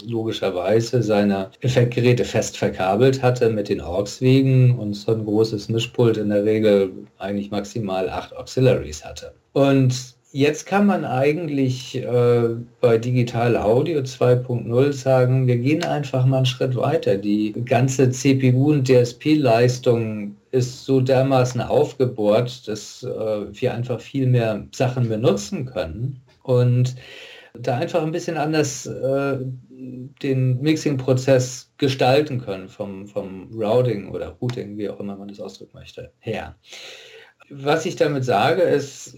logischerweise 0.05 1.03
seine 1.03 1.49
Effektgeräte 1.59 2.23
fest 2.23 2.55
verkabelt 2.55 3.21
hatte 3.21 3.49
mit 3.49 3.67
den 3.67 3.81
AUX-Wegen 3.81 4.79
und 4.79 4.93
so 4.93 5.11
ein 5.11 5.25
großes 5.25 5.67
Mischpult 5.67 6.15
in 6.15 6.29
der 6.29 6.45
Regel 6.45 6.89
eigentlich 7.19 7.51
maximal 7.51 8.09
acht 8.09 8.33
Auxiliaries 8.33 9.03
hatte. 9.03 9.33
Und 9.51 9.93
Jetzt 10.35 10.65
kann 10.65 10.87
man 10.87 11.05
eigentlich 11.05 11.95
äh, 11.95 12.55
bei 12.81 12.97
Digital 12.97 13.55
Audio 13.55 13.99
2.0 13.99 14.91
sagen, 14.91 15.45
wir 15.45 15.57
gehen 15.57 15.83
einfach 15.83 16.25
mal 16.25 16.37
einen 16.37 16.47
Schritt 16.47 16.75
weiter. 16.75 17.17
Die 17.17 17.53
ganze 17.65 18.09
CPU- 18.09 18.71
und 18.71 18.87
DSP-Leistung 18.87 20.35
ist 20.49 20.85
so 20.85 21.01
dermaßen 21.01 21.61
aufgebohrt, 21.61 22.67
dass 22.67 23.03
äh, 23.03 23.45
wir 23.51 23.75
einfach 23.75 24.01
viel 24.01 24.25
mehr 24.25 24.65
Sachen 24.71 25.07
benutzen 25.07 25.67
können 25.67 26.19
und 26.41 26.95
da 27.53 27.77
einfach 27.77 28.01
ein 28.01 28.11
bisschen 28.11 28.37
anders 28.37 28.87
äh, 28.87 29.37
den 29.69 30.59
Mixing-Prozess 30.61 31.71
gestalten 31.77 32.41
können 32.41 32.69
vom, 32.69 33.05
vom 33.05 33.51
Routing 33.53 34.09
oder 34.09 34.29
Routing, 34.41 34.79
wie 34.79 34.89
auch 34.89 34.99
immer 34.99 35.15
man 35.15 35.27
das 35.27 35.39
ausdrücken 35.39 35.77
möchte, 35.77 36.11
her. 36.17 36.55
Was 37.51 37.85
ich 37.85 37.97
damit 37.97 38.25
sage, 38.25 38.63
ist, 38.63 39.15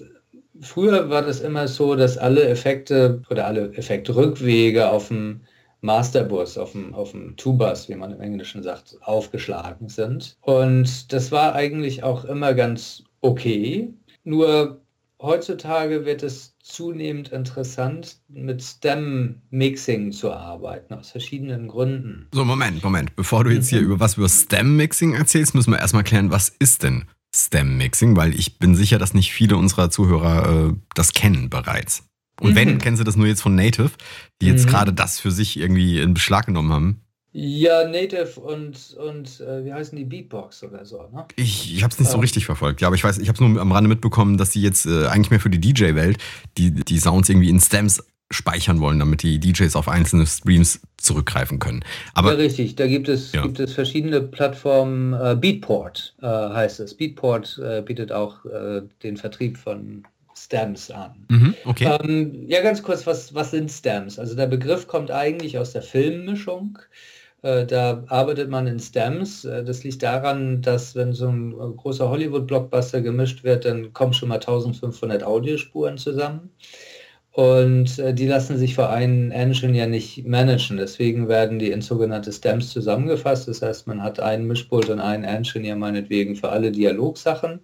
Früher 0.62 1.10
war 1.10 1.22
das 1.22 1.42
immer 1.42 1.68
so, 1.68 1.96
dass 1.96 2.18
alle 2.18 2.48
Effekte 2.48 3.22
oder 3.30 3.46
alle 3.46 3.74
Effektrückwege 3.74 4.90
auf 4.90 5.10
dem 5.10 5.42
Masterbus, 5.82 6.58
auf 6.58 6.72
dem, 6.72 6.94
auf 6.94 7.12
dem 7.12 7.36
Tubus, 7.38 7.90
wie 7.90 7.96
man 7.96 8.12
im 8.12 8.22
Englischen 8.22 8.64
sagt, 8.64 8.98
aufgeschlagen 9.02 9.90
sind. 9.90 10.38
Und 10.42 11.14
das 11.14 11.32
war 11.32 11.54
eigentlich 11.54 12.04
auch 12.04 12.26
immer 12.26 12.54
ganz 12.54 13.04
okay. 13.22 13.94
Nur 14.24 14.82
heutzutage 15.22 16.06
wird 16.06 16.24
es 16.24 16.56
zunehmend 16.60 17.30
interessant, 17.30 18.18
mit 18.28 18.64
Stem-Mixing 18.64 20.12
zu 20.12 20.32
arbeiten, 20.32 20.96
aus 20.96 21.12
verschiedenen 21.12 21.68
Gründen. 21.68 22.28
So, 22.34 22.44
Moment, 22.44 22.84
Moment. 22.84 23.16
Bevor 23.16 23.44
du 23.44 23.52
jetzt 23.52 23.70
hier 23.70 23.82
mhm. 23.82 23.88
über 23.88 24.00
was 24.00 24.18
über 24.18 24.30
Stem-Mixing 24.30 25.14
erzählst, 25.14 25.54
müssen 25.54 25.72
wir 25.72 25.80
erstmal 25.80 26.04
klären, 26.04 26.32
was 26.32 26.50
ist 26.50 26.84
denn 26.84 27.06
Stem-Mixing, 27.36 28.16
weil 28.16 28.34
ich 28.34 28.58
bin 28.60 28.76
sicher, 28.76 28.98
dass 28.98 29.14
nicht 29.14 29.32
viele 29.32 29.58
unserer 29.58 29.90
Zuhörer 29.90 30.70
äh, 30.70 30.74
das 30.94 31.14
kennen 31.14 31.50
bereits. 31.50 32.04
Und 32.42 32.52
mhm. 32.52 32.56
wenn, 32.56 32.78
kennen 32.80 32.98
sie 32.98 33.04
das 33.04 33.16
nur 33.16 33.28
jetzt 33.28 33.42
von 33.42 33.56
Native, 33.56 33.92
die 34.42 34.48
jetzt 34.48 34.66
mhm. 34.66 34.70
gerade 34.70 34.94
das 34.94 35.20
für 35.20 35.32
sich 35.32 35.58
irgendwie 35.58 36.00
in 36.00 36.14
Beschlag 36.14 36.46
genommen 36.46 36.72
haben. 36.72 37.02
Ja, 37.38 37.86
Native 37.86 38.40
und, 38.40 38.96
und 38.98 39.42
äh, 39.42 39.66
wie 39.66 39.74
heißen 39.74 39.98
die 39.98 40.06
Beatbox 40.06 40.64
oder 40.64 40.86
so, 40.86 41.02
ne? 41.14 41.26
Ich, 41.36 41.76
ich 41.76 41.84
habe 41.84 41.92
es 41.92 42.00
nicht 42.00 42.08
ähm. 42.08 42.14
so 42.14 42.20
richtig 42.20 42.46
verfolgt. 42.46 42.80
Ja, 42.80 42.88
aber 42.88 42.96
ich 42.96 43.04
weiß, 43.04 43.18
ich 43.18 43.28
habe 43.28 43.36
es 43.36 43.42
nur 43.42 43.60
am 43.60 43.72
Rande 43.74 43.90
mitbekommen, 43.90 44.38
dass 44.38 44.54
sie 44.54 44.62
jetzt 44.62 44.86
äh, 44.86 45.08
eigentlich 45.08 45.32
mehr 45.32 45.42
für 45.42 45.50
die 45.50 45.60
DJ-Welt 45.60 46.18
die, 46.58 46.72
die 46.72 46.98
Sounds 46.98 47.28
irgendwie 47.28 47.50
in 47.50 47.60
Stems 47.60 48.02
speichern 48.32 48.80
wollen, 48.80 49.00
damit 49.00 49.22
die 49.22 49.40
DJs 49.40 49.76
auf 49.76 49.88
einzelne 49.88 50.26
Streams 50.26 50.82
zurückgreifen 50.98 51.60
können. 51.60 51.84
Aber 52.14 52.32
ja, 52.32 52.38
richtig. 52.38 52.76
Da 52.76 52.88
gibt 52.88 53.08
es, 53.08 53.34
ja. 53.34 53.44
gibt 53.44 53.60
es 53.60 53.74
verschiedene 53.74 54.22
Plattformen. 54.22 55.14
Äh, 55.14 55.36
Beatport 55.36 56.16
äh, 56.22 56.26
heißt 56.28 56.80
es. 56.80 56.96
Beatport 56.96 57.62
äh, 57.64 57.82
bietet 57.82 58.12
auch 58.12 58.44
äh, 58.46 58.82
den 59.04 59.18
Vertrieb 59.18 59.58
von 59.58 60.04
Stems 60.36 60.90
an. 60.92 61.26
Mhm, 61.30 61.56
okay. 61.66 61.98
Ähm, 62.02 62.46
ja, 62.48 62.62
ganz 62.62 62.82
kurz, 62.82 63.06
was, 63.06 63.34
was 63.34 63.52
sind 63.52 63.72
Stems? 63.72 64.18
Also 64.18 64.36
der 64.36 64.48
Begriff 64.48 64.88
kommt 64.88 65.12
eigentlich 65.12 65.58
aus 65.60 65.72
der 65.74 65.84
Filmmischung. 65.84 66.80
Äh, 67.44 67.66
da 67.68 68.04
arbeitet 68.08 68.50
man 68.50 68.66
in 68.66 68.80
Stems. 68.80 69.44
Das 69.44 69.84
liegt 69.84 70.02
daran, 70.02 70.64
dass 70.64 70.96
wenn 70.96 71.14
so 71.14 71.30
ein 71.30 71.52
großer 71.52 72.10
Hollywood-Blockbuster 72.10 73.02
gemischt 73.02 73.44
wird, 73.44 73.66
dann 73.66 73.94
kommen 73.94 74.14
schon 74.14 74.30
mal 74.30 74.36
1500 74.36 75.24
Audiospuren 75.24 76.00
zusammen. 76.00 76.50
Und 77.36 78.00
äh, 78.00 78.14
die 78.14 78.28
lassen 78.28 78.58
sich 78.58 78.76
für 78.76 78.90
einen 78.90 79.32
Engine 79.32 79.78
ja 79.78 79.88
nicht 79.88 80.26
managen. 80.26 80.78
Deswegen 80.78 81.28
werden 81.28 81.60
die 81.60 81.72
in 81.72 81.82
sogenannte 81.82 82.32
Stems 82.32 82.72
zusammengefasst. 82.72 83.50
Das 83.50 83.62
heißt, 83.62 83.88
man 83.88 84.02
hat 84.02 84.22
einen 84.22 84.48
Mischpult 84.48 84.90
und 84.90 85.02
einen 85.02 85.26
Engine 85.26 85.68
ja 85.68 85.76
meinetwegen 85.76 86.38
für 86.38 86.48
alle 86.50 86.72
Dialogsachen 86.72 87.60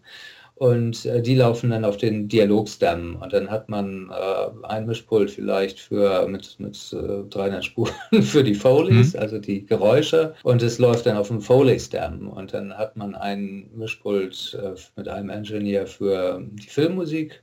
und 0.61 1.05
äh, 1.05 1.21
die 1.23 1.33
laufen 1.33 1.71
dann 1.71 1.85
auf 1.85 1.97
den 1.97 2.27
Dialogstem 2.27 3.15
und 3.19 3.33
dann 3.33 3.49
hat 3.49 3.67
man 3.67 4.11
äh, 4.11 4.67
ein 4.67 4.85
Mischpult 4.85 5.31
vielleicht 5.31 5.79
für 5.79 6.27
mit, 6.27 6.59
mit 6.59 6.77
äh, 6.93 7.27
300 7.29 7.65
Spuren 7.65 7.93
für 8.21 8.43
die 8.43 8.53
Foleys, 8.53 9.15
mhm. 9.15 9.19
also 9.21 9.39
die 9.39 9.65
Geräusche 9.65 10.35
und 10.43 10.61
es 10.61 10.77
läuft 10.77 11.07
dann 11.07 11.17
auf 11.17 11.29
dem 11.29 11.41
Foley-Stem 11.41 12.27
und 12.27 12.53
dann 12.53 12.77
hat 12.77 12.95
man 12.95 13.15
ein 13.15 13.71
Mischpult 13.73 14.55
äh, 14.61 14.79
mit 14.95 15.07
einem 15.07 15.31
Engineer 15.31 15.87
für 15.87 16.39
die 16.43 16.67
Filmmusik 16.67 17.41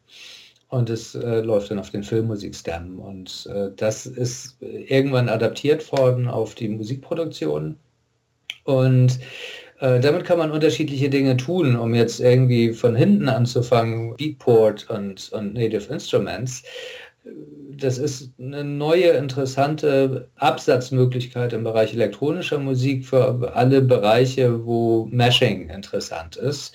und 0.68 0.90
es 0.90 1.14
äh, 1.14 1.40
läuft 1.40 1.70
dann 1.70 1.78
auf 1.78 1.90
den 1.90 2.02
Filmmusik-Stem 2.02 2.98
und 2.98 3.48
äh, 3.52 3.70
das 3.76 4.06
ist 4.06 4.56
irgendwann 4.60 5.28
adaptiert 5.28 5.90
worden 5.92 6.28
auf 6.28 6.54
die 6.54 6.68
Musikproduktion 6.68 7.76
und 8.64 9.18
äh, 9.80 10.00
damit 10.00 10.24
kann 10.24 10.38
man 10.38 10.50
unterschiedliche 10.50 11.08
Dinge 11.08 11.36
tun, 11.36 11.76
um 11.76 11.94
jetzt 11.94 12.20
irgendwie 12.20 12.72
von 12.72 12.94
hinten 12.94 13.28
anzufangen, 13.28 14.16
Beatport 14.16 14.88
und, 14.90 15.30
und 15.32 15.54
Native 15.54 15.92
Instruments. 15.92 16.64
Das 17.76 17.98
ist 17.98 18.32
eine 18.38 18.64
neue, 18.64 19.10
interessante 19.10 20.28
Absatzmöglichkeit 20.36 21.52
im 21.52 21.62
Bereich 21.64 21.94
elektronischer 21.94 22.58
Musik 22.58 23.06
für 23.06 23.52
alle 23.54 23.82
Bereiche, 23.82 24.66
wo 24.66 25.06
Mashing 25.12 25.68
interessant 25.68 26.36
ist. 26.36 26.74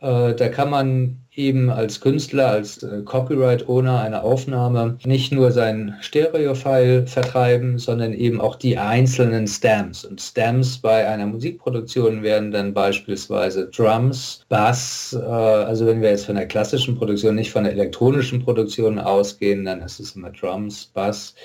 Äh, 0.00 0.34
da 0.34 0.48
kann 0.48 0.70
man 0.70 1.18
eben 1.38 1.70
als 1.70 2.00
Künstler, 2.00 2.48
als 2.48 2.82
äh, 2.82 3.02
Copyright-Owner 3.02 4.00
eine 4.00 4.22
Aufnahme 4.22 4.98
nicht 5.06 5.32
nur 5.32 5.52
sein 5.52 5.94
Stereo-File 6.00 7.06
vertreiben, 7.06 7.78
sondern 7.78 8.12
eben 8.12 8.40
auch 8.40 8.56
die 8.56 8.76
einzelnen 8.76 9.46
Stamps. 9.46 10.04
Und 10.04 10.20
Stamps 10.20 10.78
bei 10.78 11.08
einer 11.08 11.26
Musikproduktion 11.26 12.22
werden 12.22 12.50
dann 12.50 12.74
beispielsweise 12.74 13.68
Drums, 13.68 14.44
Bass, 14.48 15.16
äh, 15.18 15.24
also 15.24 15.86
wenn 15.86 16.02
wir 16.02 16.10
jetzt 16.10 16.26
von 16.26 16.34
der 16.34 16.46
klassischen 16.46 16.98
Produktion, 16.98 17.36
nicht 17.36 17.52
von 17.52 17.64
der 17.64 17.72
elektronischen 17.72 18.42
Produktion 18.42 18.98
ausgehen, 18.98 19.64
dann 19.64 19.80
ist 19.80 20.00
es 20.00 20.16
immer 20.16 20.30
Drums, 20.30 20.90
Bass, 20.92 21.36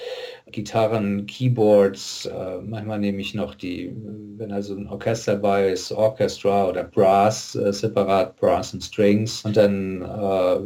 Gitarren, 0.51 1.25
Keyboards, 1.25 2.25
äh, 2.25 2.61
manchmal 2.65 2.99
nehme 2.99 3.21
ich 3.21 3.33
noch 3.33 3.55
die, 3.55 3.93
wenn 4.37 4.51
also 4.51 4.75
ein 4.75 4.87
Orchester 4.87 5.35
bei 5.35 5.69
ist, 5.69 5.91
Orchestra 5.91 6.67
oder 6.67 6.83
Brass, 6.83 7.55
äh, 7.55 7.71
separat 7.71 8.35
Brass 8.37 8.73
und 8.73 8.83
Strings 8.83 9.43
und 9.45 9.55
dann 9.55 9.82
äh, 10.01 10.59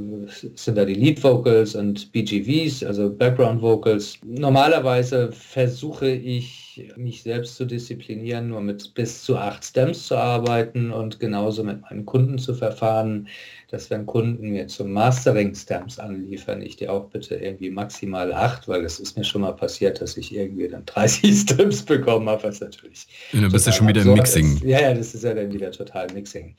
sind 0.56 0.78
da 0.78 0.86
die 0.86 0.94
Lead 0.94 1.24
Vocals 1.24 1.76
und 1.76 2.12
BGVs, 2.12 2.84
also 2.84 3.10
Background 3.10 3.62
Vocals. 3.62 4.20
Normalerweise 4.24 5.32
versuche 5.32 6.10
ich 6.10 6.67
mich 6.96 7.24
selbst 7.24 7.56
zu 7.56 7.66
disziplinieren, 7.66 8.50
nur 8.50 8.62
mit 8.62 8.94
bis 8.94 9.24
zu 9.24 9.38
acht 9.38 9.64
Stems 9.64 10.08
zu 10.08 10.16
arbeiten 10.16 10.92
und 10.92 11.20
genauso 11.20 11.64
mit 11.64 11.82
meinen 11.82 12.06
Kunden 12.06 12.38
zu 12.38 12.54
verfahren, 12.54 13.28
dass 13.70 13.90
wenn 13.90 14.06
Kunden 14.06 14.50
mir 14.50 14.68
zum 14.68 14.92
Mastering 14.92 15.54
Stamps 15.54 16.00
anliefern, 16.00 16.62
ich 16.62 16.78
die 16.78 16.88
auch 16.88 17.10
bitte 17.10 17.36
irgendwie 17.36 17.70
maximal 17.70 18.32
acht, 18.32 18.68
weil 18.68 18.86
es 18.86 19.00
ist 19.00 19.18
mir 19.18 19.24
schon 19.24 19.42
mal 19.42 19.54
passiert, 19.54 20.02
dass 20.02 20.16
ich 20.16 20.34
irgendwie 20.34 20.68
dann 20.68 20.86
30 20.86 21.38
Stamps 21.42 21.84
bekommen 21.84 22.30
habe, 22.30 22.44
was 22.44 22.62
natürlich. 22.62 23.08
Ja, 23.34 23.42
dann 23.42 23.52
bist 23.52 23.68
du 23.68 23.72
schon 23.72 23.88
wieder 23.88 24.02
im 24.02 24.14
Mixing. 24.14 24.56
Ist. 24.56 24.64
Ja, 24.64 24.82
ja, 24.82 24.94
das 24.94 25.14
ist 25.14 25.24
ja 25.24 25.34
dann 25.34 25.52
wieder 25.52 25.72
total 25.72 26.08
Mixing. 26.14 26.56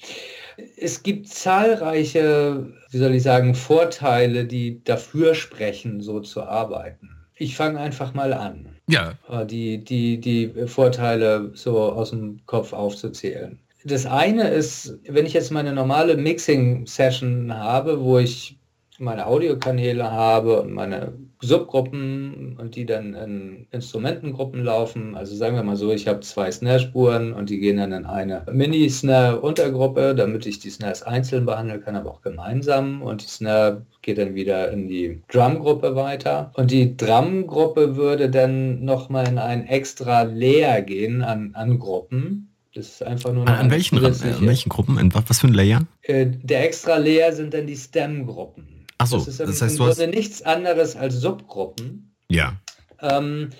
Es 0.76 1.02
gibt 1.02 1.28
zahlreiche, 1.28 2.66
wie 2.90 2.98
soll 2.98 3.14
ich 3.14 3.22
sagen, 3.22 3.54
Vorteile, 3.54 4.44
die 4.44 4.82
dafür 4.84 5.34
sprechen, 5.34 6.00
so 6.00 6.20
zu 6.20 6.42
arbeiten. 6.42 7.10
Ich 7.37 7.56
fange 7.56 7.78
einfach 7.78 8.14
mal 8.14 8.32
an. 8.32 8.77
Ja. 8.88 9.14
Äh, 9.28 9.47
die, 9.47 9.85
die, 9.85 10.18
die 10.18 10.66
Vorteile 10.66 11.50
so 11.54 11.80
aus 11.80 12.11
dem 12.11 12.40
Kopf 12.47 12.73
aufzuzählen. 12.73 13.59
Das 13.85 14.07
eine 14.07 14.49
ist, 14.49 14.99
wenn 15.09 15.25
ich 15.25 15.35
jetzt 15.35 15.52
meine 15.52 15.73
normale 15.73 16.16
Mixing-Session 16.16 17.54
habe, 17.54 18.00
wo 18.00 18.18
ich 18.18 18.57
meine 18.99 19.26
Audiokanäle 19.26 20.11
habe 20.11 20.62
und 20.62 20.73
meine 20.73 21.12
Subgruppen 21.40 22.56
und 22.58 22.75
die 22.75 22.84
dann 22.84 23.15
in 23.15 23.67
Instrumentengruppen 23.71 24.65
laufen. 24.65 25.15
Also 25.15 25.37
sagen 25.37 25.54
wir 25.54 25.63
mal 25.63 25.76
so, 25.76 25.93
ich 25.93 26.08
habe 26.08 26.21
zwei 26.21 26.50
Snare-Spuren 26.50 27.32
und 27.32 27.49
die 27.49 27.61
gehen 27.61 27.76
dann 27.76 27.93
in 27.93 28.06
eine 28.06 28.43
Mini-Snare-Untergruppe, 28.50 30.17
damit 30.17 30.47
ich 30.47 30.58
die 30.58 30.71
Snares 30.71 31.04
einzeln 31.04 31.47
behandeln 31.47 31.82
kann, 31.82 31.95
aber 31.95 32.11
auch 32.11 32.23
gemeinsam. 32.23 33.02
Und 33.02 33.23
die 33.23 33.28
Snare 33.28 33.87
geht 34.02 34.19
dann 34.19 34.34
wieder 34.34 34.73
in 34.73 34.89
die 34.89 35.23
Drum-Gruppe 35.30 35.95
weiter. 35.95 36.50
Und 36.54 36.73
die 36.73 36.97
Drum-Gruppe 36.97 37.97
würde 37.97 38.28
dann 38.28 38.84
nochmal 38.84 39.28
in 39.28 39.39
ein 39.39 39.67
extra 39.67 40.23
Layer 40.23 40.82
gehen 40.82 41.23
an, 41.23 41.50
an 41.54 41.78
Gruppen. 41.78 42.49
Das 42.75 42.87
ist 42.87 43.02
einfach 43.02 43.32
nur 43.32 43.47
an, 43.49 43.71
welchen, 43.71 44.04
an 44.04 44.15
welchen 44.41 44.69
Gruppen? 44.69 44.99
In 44.99 45.15
was 45.15 45.41
für 45.41 45.47
ein 45.47 45.54
Layer? 45.54 45.82
Äh, 46.02 46.26
der 46.26 46.65
extra 46.65 46.97
Layer 46.97 47.32
sind 47.32 47.54
dann 47.54 47.67
die 47.67 47.76
Stem-Gruppen. 47.76 48.77
Ach 48.99 49.06
so, 49.06 49.19
das, 49.19 49.28
ist 49.28 49.41
das 49.41 49.63
heißt, 49.63 49.78
du 49.78 49.87
hast 49.87 49.99
nichts 49.99 50.43
anderes 50.43 50.97
als 50.97 51.15
Subgruppen. 51.15 52.15
Ja. 52.28 52.56
Ähm, 53.00 53.50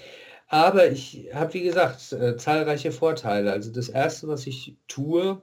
aber 0.49 0.91
ich 0.91 1.29
habe, 1.33 1.55
wie 1.55 1.63
gesagt, 1.63 2.13
äh, 2.13 2.37
zahlreiche 2.37 2.91
Vorteile. 2.91 3.53
Also 3.53 3.71
das 3.71 3.89
Erste, 3.89 4.29
was 4.29 4.47
ich 4.47 4.77
tue, 4.89 5.41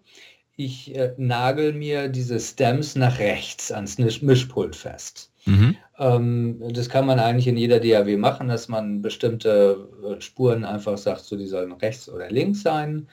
ich 0.57 0.95
äh, 0.95 1.13
nagel 1.17 1.73
mir 1.73 2.09
diese 2.09 2.39
Stems 2.39 2.95
nach 2.95 3.19
rechts 3.19 3.71
ans 3.71 3.97
Mischpult 3.97 4.75
fest. 4.75 5.31
Mhm. 5.45 5.75
Ähm, 5.99 6.61
das 6.71 6.89
kann 6.89 7.05
man 7.05 7.19
eigentlich 7.19 7.47
in 7.47 7.57
jeder 7.57 7.79
DAW 7.79 8.17
machen, 8.17 8.47
dass 8.47 8.67
man 8.67 9.01
bestimmte 9.01 9.87
äh, 10.03 10.21
Spuren 10.21 10.65
einfach 10.65 10.97
sagt, 10.97 11.21
so 11.21 11.37
die 11.37 11.45
sollen 11.45 11.71
rechts 11.73 12.09
oder 12.09 12.29
links 12.29 12.63
sein. 12.63 13.07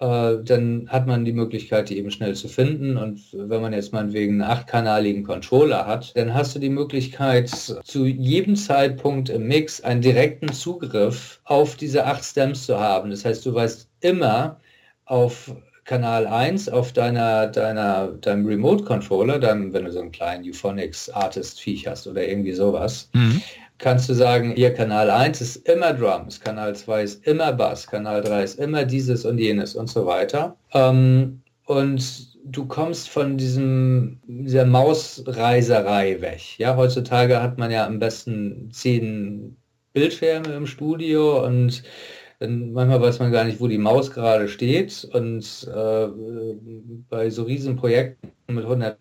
Äh, 0.00 0.36
dann 0.42 0.88
hat 0.88 1.06
man 1.06 1.24
die 1.24 1.32
Möglichkeit, 1.32 1.88
die 1.88 1.98
eben 1.98 2.10
schnell 2.10 2.34
zu 2.34 2.48
finden. 2.48 2.96
Und 2.96 3.20
wenn 3.32 3.62
man 3.62 3.72
jetzt 3.72 3.92
meinetwegen 3.92 4.42
einen 4.42 4.50
achtkanaligen 4.50 5.24
Controller 5.24 5.86
hat, 5.86 6.16
dann 6.16 6.34
hast 6.34 6.54
du 6.54 6.58
die 6.58 6.70
Möglichkeit, 6.70 7.48
zu 7.48 8.06
jedem 8.06 8.56
Zeitpunkt 8.56 9.28
im 9.28 9.46
Mix 9.46 9.80
einen 9.80 10.02
direkten 10.02 10.52
Zugriff 10.52 11.40
auf 11.44 11.76
diese 11.76 12.06
acht 12.06 12.24
Stems 12.24 12.66
zu 12.66 12.78
haben. 12.78 13.10
Das 13.10 13.24
heißt, 13.24 13.46
du 13.46 13.54
weißt 13.54 13.88
immer 14.00 14.60
auf 15.06 15.54
Kanal 15.84 16.26
1 16.26 16.70
auf 16.70 16.92
deiner, 16.92 17.46
deiner, 17.46 18.08
deinem 18.08 18.46
Remote 18.46 18.84
Controller, 18.84 19.38
deinem, 19.38 19.72
wenn 19.74 19.84
du 19.84 19.92
so 19.92 20.00
einen 20.00 20.12
kleinen 20.12 20.42
Euphonics 20.48 21.10
Artist 21.10 21.60
Viech 21.60 21.86
hast 21.86 22.06
oder 22.06 22.26
irgendwie 22.26 22.52
sowas, 22.52 23.10
mhm 23.12 23.42
kannst 23.78 24.08
du 24.08 24.14
sagen, 24.14 24.52
hier 24.52 24.72
Kanal 24.72 25.10
1 25.10 25.40
ist 25.40 25.68
immer 25.68 25.92
Drums, 25.92 26.40
Kanal 26.40 26.74
2 26.74 27.02
ist 27.02 27.26
immer 27.26 27.52
Bass, 27.52 27.86
Kanal 27.86 28.22
3 28.22 28.42
ist 28.44 28.58
immer 28.58 28.84
dieses 28.84 29.24
und 29.24 29.38
jenes 29.38 29.74
und 29.74 29.88
so 29.88 30.06
weiter. 30.06 30.56
Ähm, 30.72 31.42
und 31.66 32.34
du 32.44 32.66
kommst 32.66 33.08
von 33.08 33.36
diesem, 33.36 34.20
dieser 34.26 34.66
Mausreiserei 34.66 36.20
weg. 36.20 36.58
Ja, 36.58 36.76
heutzutage 36.76 37.42
hat 37.42 37.58
man 37.58 37.70
ja 37.70 37.86
am 37.86 37.98
besten 37.98 38.70
zehn 38.70 39.56
Bildschirme 39.92 40.54
im 40.54 40.66
Studio 40.66 41.44
und 41.44 41.82
manchmal 42.40 43.00
weiß 43.00 43.18
man 43.20 43.32
gar 43.32 43.44
nicht, 43.44 43.60
wo 43.60 43.68
die 43.68 43.78
Maus 43.78 44.10
gerade 44.10 44.48
steht. 44.48 45.08
Und 45.12 45.68
äh, 45.74 46.08
bei 47.08 47.30
so 47.30 47.44
riesen 47.44 47.76
Projekten 47.76 48.32
mit 48.48 48.64
100 48.64 48.98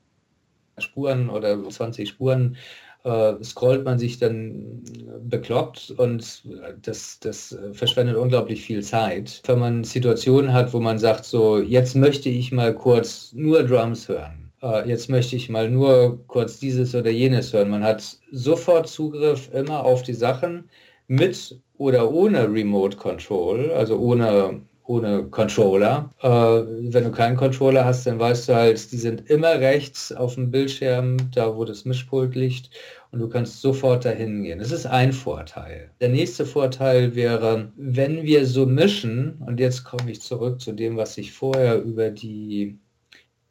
Spuren 0.77 1.29
oder 1.29 1.61
20 1.67 2.07
Spuren 2.07 2.57
äh, 3.03 3.33
scrollt 3.43 3.83
man 3.85 3.99
sich 3.99 4.17
dann 4.17 4.81
bekloppt 5.21 5.93
und 5.97 6.43
das, 6.81 7.19
das 7.19 7.57
verschwendet 7.73 8.15
unglaublich 8.15 8.61
viel 8.61 8.83
Zeit. 8.83 9.41
Wenn 9.45 9.59
man 9.59 9.83
Situationen 9.83 10.53
hat, 10.53 10.73
wo 10.73 10.79
man 10.79 10.99
sagt, 10.99 11.25
so, 11.25 11.59
jetzt 11.59 11.95
möchte 11.95 12.29
ich 12.29 12.51
mal 12.51 12.73
kurz 12.73 13.33
nur 13.33 13.63
Drums 13.63 14.07
hören. 14.07 14.51
Äh, 14.61 14.87
jetzt 14.87 15.09
möchte 15.09 15.35
ich 15.35 15.49
mal 15.49 15.69
nur 15.69 16.25
kurz 16.27 16.59
dieses 16.59 16.95
oder 16.95 17.11
jenes 17.11 17.53
hören. 17.53 17.69
Man 17.69 17.83
hat 17.83 18.17
sofort 18.31 18.87
Zugriff 18.87 19.49
immer 19.53 19.83
auf 19.83 20.03
die 20.03 20.13
Sachen 20.13 20.69
mit 21.07 21.59
oder 21.77 22.11
ohne 22.11 22.51
Remote 22.51 22.95
Control, 22.97 23.71
also 23.71 23.97
ohne 23.97 24.61
ohne 24.85 25.23
Controller. 25.23 26.09
Äh, 26.21 26.27
wenn 26.27 27.03
du 27.03 27.11
keinen 27.11 27.37
Controller 27.37 27.85
hast, 27.85 28.05
dann 28.05 28.19
weißt 28.19 28.49
du 28.49 28.55
halt, 28.55 28.91
die 28.91 28.97
sind 28.97 29.29
immer 29.29 29.59
rechts 29.59 30.11
auf 30.11 30.35
dem 30.35 30.51
Bildschirm, 30.51 31.17
da 31.33 31.55
wo 31.55 31.65
das 31.65 31.85
Mischpult 31.85 32.35
liegt 32.35 32.69
und 33.11 33.19
du 33.19 33.29
kannst 33.29 33.61
sofort 33.61 34.05
dahin 34.05 34.43
gehen. 34.43 34.59
Das 34.59 34.71
ist 34.71 34.85
ein 34.85 35.13
Vorteil. 35.13 35.91
Der 36.01 36.09
nächste 36.09 36.45
Vorteil 36.45 37.15
wäre, 37.15 37.71
wenn 37.75 38.23
wir 38.23 38.45
so 38.45 38.65
mischen, 38.65 39.41
und 39.45 39.59
jetzt 39.59 39.83
komme 39.83 40.11
ich 40.11 40.21
zurück 40.21 40.59
zu 40.59 40.73
dem, 40.73 40.97
was 40.97 41.17
ich 41.17 41.31
vorher 41.31 41.81
über 41.81 42.09
die 42.09 42.79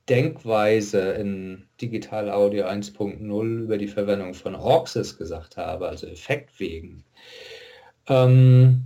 Denkweise 0.08 1.12
in 1.12 1.64
Digital 1.80 2.28
Audio 2.30 2.66
1.0 2.66 3.62
über 3.62 3.78
die 3.78 3.86
Verwendung 3.86 4.34
von 4.34 4.56
Auxes 4.56 5.16
gesagt 5.16 5.56
habe, 5.56 5.88
also 5.88 6.08
Effektwegen. 6.08 7.04
Ähm, 8.08 8.82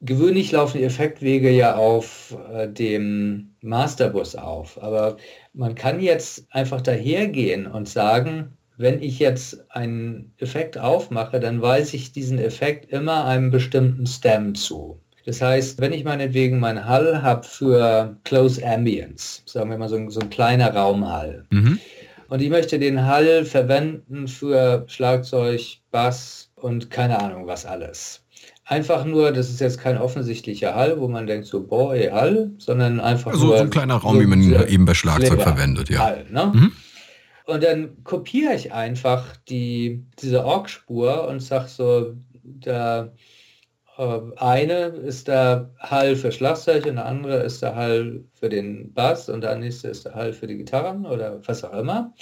gewöhnlich 0.00 0.52
laufen 0.52 0.78
die 0.78 0.84
Effektwege 0.84 1.50
ja 1.50 1.76
auf 1.76 2.36
äh, 2.52 2.68
dem 2.68 3.54
Masterbus 3.62 4.36
auf, 4.36 4.82
aber 4.82 5.16
man 5.52 5.74
kann 5.74 6.00
jetzt 6.00 6.46
einfach 6.50 6.80
dahergehen 6.80 7.66
und 7.66 7.88
sagen, 7.88 8.56
wenn 8.76 9.02
ich 9.02 9.18
jetzt 9.18 9.64
einen 9.70 10.32
Effekt 10.38 10.78
aufmache, 10.78 11.38
dann 11.38 11.62
weise 11.62 11.96
ich 11.96 12.12
diesen 12.12 12.38
Effekt 12.38 12.90
immer 12.92 13.24
einem 13.24 13.50
bestimmten 13.50 14.06
Stem 14.06 14.54
zu. 14.54 15.00
Das 15.26 15.40
heißt, 15.40 15.80
wenn 15.80 15.92
ich 15.92 16.04
meinetwegen 16.04 16.58
meinen 16.58 16.84
Hall 16.84 17.22
habe 17.22 17.44
für 17.44 18.16
Close 18.24 18.64
Ambience, 18.66 19.42
sagen 19.46 19.70
wir 19.70 19.78
mal 19.78 19.88
so 19.88 19.96
ein, 19.96 20.10
so 20.10 20.20
ein 20.20 20.28
kleiner 20.28 20.74
Raumhall, 20.74 21.46
mhm. 21.50 21.78
und 22.28 22.42
ich 22.42 22.50
möchte 22.50 22.78
den 22.78 23.06
Hall 23.06 23.44
verwenden 23.44 24.28
für 24.28 24.84
Schlagzeug, 24.86 25.78
Bass 25.90 26.50
und 26.56 26.90
keine 26.90 27.20
Ahnung 27.20 27.46
was 27.46 27.64
alles. 27.64 28.23
Einfach 28.66 29.04
nur, 29.04 29.32
das 29.32 29.50
ist 29.50 29.60
jetzt 29.60 29.78
kein 29.78 29.98
offensichtlicher 29.98 30.74
Hall, 30.74 30.98
wo 30.98 31.06
man 31.06 31.26
denkt 31.26 31.46
so, 31.46 31.66
boah, 31.66 31.94
ey, 31.94 32.08
Hall, 32.08 32.50
sondern 32.58 32.98
einfach 32.98 33.32
also 33.32 33.46
nur... 33.46 33.56
so 33.58 33.62
ein 33.62 33.70
kleiner 33.70 33.96
Raum, 33.96 34.16
so 34.16 34.22
wie 34.22 34.26
man 34.26 34.40
ihn 34.40 34.54
eben 34.68 34.86
bei 34.86 34.94
Schlagzeug 34.94 35.42
verwendet, 35.42 35.90
ja. 35.90 35.98
Hall, 35.98 36.26
ne? 36.30 36.52
mhm. 36.54 36.72
Und 37.46 37.62
dann 37.62 38.02
kopiere 38.04 38.54
ich 38.54 38.72
einfach 38.72 39.36
die, 39.48 40.02
diese 40.20 40.44
Org-Spur 40.46 41.28
und 41.28 41.40
sage 41.40 41.68
so, 41.68 42.14
der 42.42 43.12
äh, 43.98 44.20
eine 44.36 44.86
ist 44.86 45.28
der 45.28 45.70
Hall 45.78 46.16
für 46.16 46.32
Schlagzeug 46.32 46.86
und 46.86 46.96
der 46.96 47.04
andere 47.04 47.42
ist 47.42 47.62
der 47.62 47.74
Hall 47.74 48.24
für 48.32 48.48
den 48.48 48.92
Bass 48.94 49.28
und 49.28 49.42
der 49.42 49.56
nächste 49.56 49.88
ist 49.88 50.06
der 50.06 50.14
Hall 50.14 50.32
für 50.32 50.46
die 50.46 50.56
Gitarren 50.56 51.04
oder 51.04 51.40
was 51.46 51.64
auch 51.64 51.78
immer. 51.78 52.14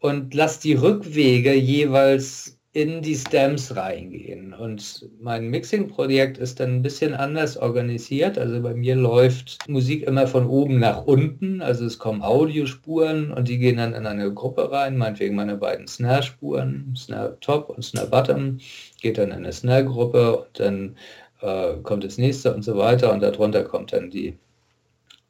Und 0.00 0.34
lass 0.34 0.60
die 0.60 0.74
Rückwege 0.74 1.54
jeweils 1.54 2.57
in 2.72 3.00
die 3.00 3.14
Stems 3.14 3.74
reingehen. 3.74 4.52
Und 4.52 5.08
mein 5.20 5.48
Mixing-Projekt 5.48 6.36
ist 6.36 6.60
dann 6.60 6.76
ein 6.76 6.82
bisschen 6.82 7.14
anders 7.14 7.56
organisiert. 7.56 8.38
Also 8.38 8.60
bei 8.60 8.74
mir 8.74 8.94
läuft 8.94 9.66
Musik 9.68 10.02
immer 10.02 10.26
von 10.26 10.46
oben 10.46 10.78
nach 10.78 11.04
unten. 11.04 11.62
Also 11.62 11.86
es 11.86 11.98
kommen 11.98 12.22
Audiospuren 12.22 13.32
und 13.32 13.48
die 13.48 13.58
gehen 13.58 13.78
dann 13.78 13.94
in 13.94 14.06
eine 14.06 14.32
Gruppe 14.32 14.70
rein, 14.70 14.98
meinetwegen 14.98 15.34
meine 15.34 15.56
beiden 15.56 15.86
Snare-Spuren, 15.86 16.94
Snare 16.94 17.38
Top 17.40 17.70
und 17.70 17.82
Snare 17.82 18.08
Bottom, 18.08 18.58
geht 19.00 19.16
dann 19.16 19.30
in 19.30 19.38
eine 19.38 19.52
Snare-Gruppe 19.52 20.36
und 20.36 20.60
dann 20.60 20.96
äh, 21.40 21.74
kommt 21.82 22.04
das 22.04 22.18
nächste 22.18 22.54
und 22.54 22.62
so 22.62 22.76
weiter 22.76 23.12
und 23.12 23.22
darunter 23.22 23.64
kommt 23.64 23.94
dann 23.94 24.10
die, 24.10 24.36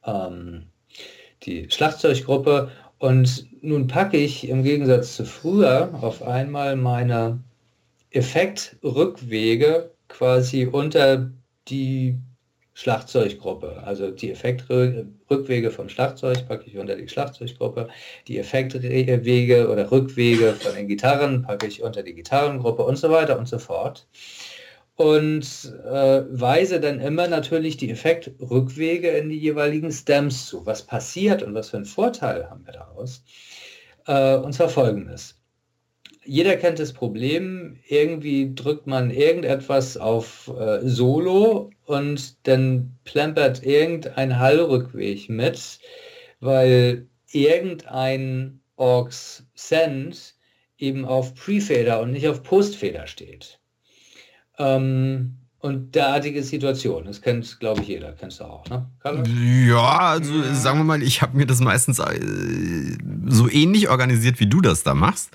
ähm, 0.05 0.65
die 1.45 1.71
Schlagzeuggruppe 1.71 2.71
und 2.99 3.47
nun 3.63 3.87
packe 3.87 4.17
ich 4.17 4.49
im 4.49 4.63
Gegensatz 4.63 5.17
zu 5.17 5.25
früher 5.25 5.91
auf 6.01 6.23
einmal 6.23 6.77
meine 6.77 7.41
Effektrückwege 8.11 9.91
quasi 10.09 10.67
unter 10.67 11.31
die 11.69 12.19
Schlagzeuggruppe. 12.75 13.83
Also 13.85 14.11
die 14.11 14.31
Effektrückwege 14.31 15.71
vom 15.71 15.89
Schlagzeug 15.89 16.47
packe 16.47 16.67
ich 16.67 16.79
unter 16.79 16.97
die 16.97 17.09
Schlagzeuggruppe. 17.09 17.89
Die 18.29 18.39
Effektwege 18.39 19.69
oder 19.69 19.91
Rückwege 19.91 20.55
von 20.55 20.75
den 20.75 20.89
Gitarren 20.89 21.43
packe 21.43 21.67
ich 21.67 21.83
unter 21.83 22.03
die 22.03 22.15
Gitarrengruppe 22.15 22.85
und 22.85 22.97
so 22.97 23.11
weiter 23.11 23.39
und 23.39 23.49
so 23.49 23.59
fort 23.59 24.07
und 24.99 25.73
äh, 25.85 26.25
weise 26.29 26.81
dann 26.81 26.99
immer 26.99 27.29
natürlich 27.29 27.77
die 27.77 27.89
Effektrückwege 27.89 29.11
in 29.11 29.29
die 29.29 29.39
jeweiligen 29.39 29.93
Stems 29.93 30.47
zu. 30.47 30.67
Was 30.67 30.83
passiert 30.83 31.41
und 31.45 31.55
was 31.55 31.71
für 31.71 31.77
einen 31.77 31.87
Vorteil 31.87 32.51
haben 32.51 32.67
wir 32.67 32.73
daraus? 32.73 33.23
Äh, 34.09 34.35
und 34.39 34.55
zwar 34.55 34.69
folgendes. 34.69 35.41
Jeder 36.25 36.57
kennt 36.57 36.81
das 36.81 36.93
Problem, 36.93 37.79
irgendwie 37.87 38.53
drückt 38.53 38.89
man 38.89 39.13
irgendetwas 39.13 39.97
auf 39.97 40.53
äh, 40.59 40.81
Solo 40.83 41.71
und 41.87 42.49
dann 42.49 42.99
plempert 43.05 43.65
irgendein 43.65 44.37
Hallrückweg 44.37 45.29
mit, 45.29 45.79
weil 46.41 47.07
irgendein 47.31 48.61
Orks 48.75 49.47
Send 49.55 50.35
eben 50.77 51.05
auf 51.05 51.37
Prefader 51.37 52.01
und 52.01 52.11
nicht 52.11 52.27
auf 52.27 52.43
Postfader 52.43 53.07
steht. 53.07 53.61
Ähm, 54.59 55.35
und 55.61 55.95
derartige 55.97 56.43
Situationen, 56.45 57.07
das 57.07 57.21
kennt, 57.21 57.59
glaube 57.59 57.83
ich, 57.83 57.89
jeder. 57.89 58.13
Kennst 58.13 58.39
du 58.39 58.45
auch, 58.45 58.65
ne? 58.69 58.87
Carlos? 59.01 59.27
Ja, 59.67 59.99
also 59.99 60.33
ja. 60.35 60.55
sagen 60.55 60.79
wir 60.79 60.85
mal, 60.85 61.03
ich 61.03 61.21
habe 61.21 61.37
mir 61.37 61.47
das 61.47 61.61
meistens 61.61 61.99
äh, 61.99 62.97
so 63.27 63.51
ähnlich 63.51 63.89
organisiert, 63.89 64.39
wie 64.39 64.47
du 64.47 64.61
das 64.61 64.85
da 64.85 64.95
machst. 64.95 65.31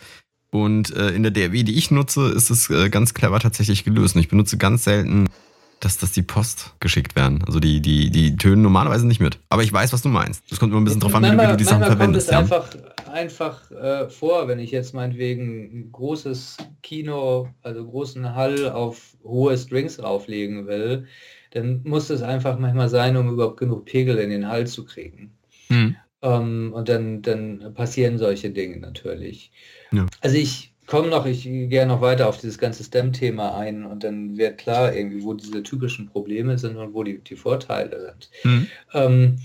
Und 0.49 0.95
äh, 0.95 1.09
in 1.09 1.23
der 1.23 1.31
DRW, 1.31 1.63
die 1.63 1.77
ich 1.77 1.91
nutze, 1.91 2.29
ist 2.29 2.51
es 2.51 2.69
äh, 2.69 2.89
ganz 2.89 3.13
clever 3.13 3.39
tatsächlich 3.39 3.83
gelöst. 3.83 4.15
Und 4.15 4.21
ich 4.21 4.29
benutze 4.29 4.57
ganz 4.57 4.85
selten, 4.85 5.27
dass, 5.81 5.97
dass 5.97 6.13
die 6.13 6.21
Post 6.21 6.73
geschickt 6.79 7.17
werden. 7.17 7.43
Also 7.45 7.59
die, 7.59 7.81
die, 7.81 8.09
die 8.09 8.37
tönen 8.37 8.61
normalerweise 8.61 9.05
nicht 9.05 9.19
mit. 9.19 9.39
Aber 9.49 9.63
ich 9.63 9.73
weiß, 9.73 9.91
was 9.91 10.03
du 10.03 10.09
meinst. 10.09 10.43
Das 10.49 10.59
kommt 10.59 10.71
immer 10.71 10.79
ein 10.79 10.85
bisschen 10.85 11.01
drauf 11.01 11.15
an, 11.15 11.23
wie, 11.23 11.31
wie 11.31 11.47
du 11.47 11.57
die 11.57 11.63
Sachen 11.65 11.83
verwendest. 11.83 12.29
Kommt 12.29 12.43
es 12.45 12.49
ja. 12.49 12.57
einfach 12.57 12.92
einfach 13.13 13.71
äh, 13.71 14.09
vor, 14.09 14.47
wenn 14.47 14.59
ich 14.59 14.71
jetzt 14.71 14.93
meinetwegen 14.93 15.63
ein 15.63 15.91
großes 15.91 16.57
Kino, 16.81 17.47
also 17.61 17.85
großen 17.85 18.35
Hall 18.35 18.69
auf 18.69 19.15
hohe 19.23 19.57
Strings 19.57 19.97
drauflegen 19.97 20.67
will, 20.67 21.05
dann 21.51 21.81
muss 21.83 22.09
es 22.09 22.21
einfach 22.21 22.57
manchmal 22.57 22.89
sein, 22.89 23.15
um 23.15 23.29
überhaupt 23.29 23.59
genug 23.59 23.85
Pegel 23.85 24.17
in 24.17 24.31
den 24.31 24.47
Hall 24.49 24.67
zu 24.67 24.83
kriegen. 24.83 25.37
Mhm. 25.69 25.95
Ähm, 26.21 26.73
und 26.73 26.89
dann, 26.89 27.21
dann 27.21 27.73
passieren 27.73 28.17
solche 28.17 28.49
Dinge 28.49 28.77
natürlich. 28.77 29.51
Ja. 29.91 30.07
Also 30.21 30.35
ich 30.35 30.73
komme 30.87 31.09
noch, 31.09 31.25
ich 31.25 31.43
gehe 31.43 31.85
noch 31.85 32.01
weiter 32.01 32.27
auf 32.27 32.39
dieses 32.39 32.57
ganze 32.57 32.83
STEM-Thema 32.83 33.57
ein 33.57 33.85
und 33.85 34.03
dann 34.03 34.37
wird 34.37 34.57
klar 34.57 34.93
irgendwie, 34.93 35.23
wo 35.23 35.33
diese 35.33 35.63
typischen 35.63 36.07
Probleme 36.07 36.57
sind 36.57 36.77
und 36.77 36.93
wo 36.93 37.03
die, 37.03 37.19
die 37.19 37.35
Vorteile 37.35 38.01
sind. 38.01 38.29
Mhm. 38.43 38.67
Ähm, 38.93 39.35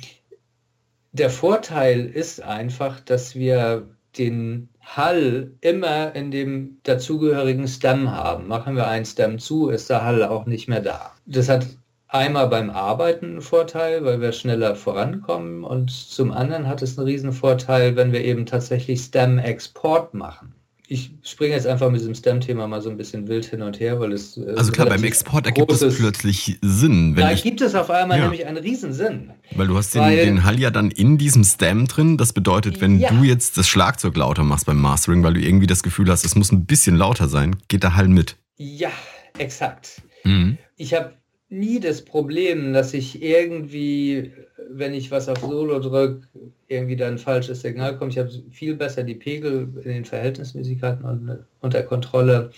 der 1.13 1.31
Vorteil 1.31 2.07
ist 2.07 2.43
einfach, 2.43 3.01
dass 3.01 3.35
wir 3.35 3.89
den 4.17 4.69
Hall 4.81 5.53
immer 5.61 6.15
in 6.15 6.31
dem 6.31 6.79
dazugehörigen 6.83 7.69
Stem 7.69 8.11
haben. 8.11 8.49
Machen 8.49 8.77
wir 8.77 8.87
einen 8.87 9.05
Stem 9.05 9.39
zu, 9.39 9.69
ist 9.69 9.91
der 9.91 10.05
Hall 10.05 10.23
auch 10.25 10.47
nicht 10.47 10.69
mehr 10.69 10.81
da. 10.81 11.13
Das 11.27 11.49
hat 11.49 11.67
einmal 12.09 12.49
beim 12.49 12.71
Arbeiten 12.71 13.27
einen 13.27 13.41
Vorteil, 13.43 14.05
weil 14.05 14.21
wir 14.21 14.33
schneller 14.33 14.75
vorankommen 14.75 15.65
und 15.65 15.91
zum 15.91 16.33
anderen 16.33 16.67
hat 16.67 16.83
es 16.83 16.99
einen 16.99 17.07
riesen 17.07 17.33
Vorteil, 17.33 17.97
wenn 17.97 18.13
wir 18.13 18.25
eben 18.25 18.47
tatsächlich 18.47 19.01
Stem-Export 19.01 20.15
machen 20.15 20.55
ich 20.91 21.11
springe 21.23 21.55
jetzt 21.55 21.67
einfach 21.67 21.91
mit 21.91 22.01
diesem 22.01 22.15
STEM-Thema 22.15 22.67
mal 22.67 22.81
so 22.81 22.89
ein 22.89 22.97
bisschen 22.97 23.29
wild 23.29 23.45
hin 23.45 23.61
und 23.61 23.79
her, 23.79 24.01
weil 24.01 24.13
es. 24.13 24.39
Äh, 24.39 24.55
also 24.57 24.73
klar, 24.73 24.89
beim 24.89 25.05
Export 25.05 25.45
ergibt 25.45 25.71
es 25.71 25.99
plötzlich 25.99 26.59
Sinn. 26.63 27.15
da 27.15 27.35
gibt 27.35 27.61
es 27.61 27.75
auf 27.75 27.91
einmal 27.91 28.17
ja. 28.17 28.25
nämlich 28.25 28.47
einen 28.47 28.57
Riesensinn. 28.57 29.31
Weil 29.55 29.67
du 29.67 29.77
hast 29.77 29.95
den, 29.95 30.01
weil, 30.01 30.17
den 30.17 30.45
Hall 30.45 30.59
ja 30.59 30.71
dann 30.71 30.91
in 30.91 31.19
diesem 31.19 31.45
STEM 31.45 31.89
drin. 31.89 32.17
Das 32.17 32.33
bedeutet, 32.33 32.81
wenn 32.81 32.99
ja. 32.99 33.11
du 33.11 33.23
jetzt 33.23 33.59
das 33.59 33.69
Schlagzeug 33.69 34.17
lauter 34.17 34.45
machst 34.45 34.65
beim 34.65 34.81
Mastering, 34.81 35.23
weil 35.23 35.35
du 35.35 35.41
irgendwie 35.41 35.67
das 35.67 35.83
Gefühl 35.83 36.11
hast, 36.11 36.25
es 36.25 36.35
muss 36.35 36.51
ein 36.53 36.65
bisschen 36.65 36.97
lauter 36.97 37.29
sein, 37.29 37.57
geht 37.69 37.83
der 37.83 37.95
Hall 37.95 38.09
mit. 38.09 38.37
Ja, 38.57 38.91
exakt. 39.37 40.01
Mhm. 40.25 40.57
Ich 40.77 40.95
habe 40.95 41.13
nie 41.49 41.81
das 41.81 42.05
Problem, 42.05 42.73
dass 42.73 42.95
ich 42.95 43.23
irgendwie, 43.23 44.33
wenn 44.71 44.95
ich 44.95 45.11
was 45.11 45.29
auf 45.29 45.39
Solo 45.39 45.79
drücke, 45.79 46.27
irgendwie 46.69 46.97
dann 46.97 47.15
ein 47.15 47.19
falsches 47.19 47.63
Signal 47.63 47.97
kommt. 47.97 48.13
Ich 48.13 48.19
habe 48.19 48.31
viel 48.51 48.77
besser 48.77 49.03
die 49.03 49.15
Pegel 49.15 49.69
in 49.83 49.91
den 49.91 50.05
Verhältnismäßigkeiten 50.05 51.45
unter 51.61 51.83
Kontrolle. 51.83 52.51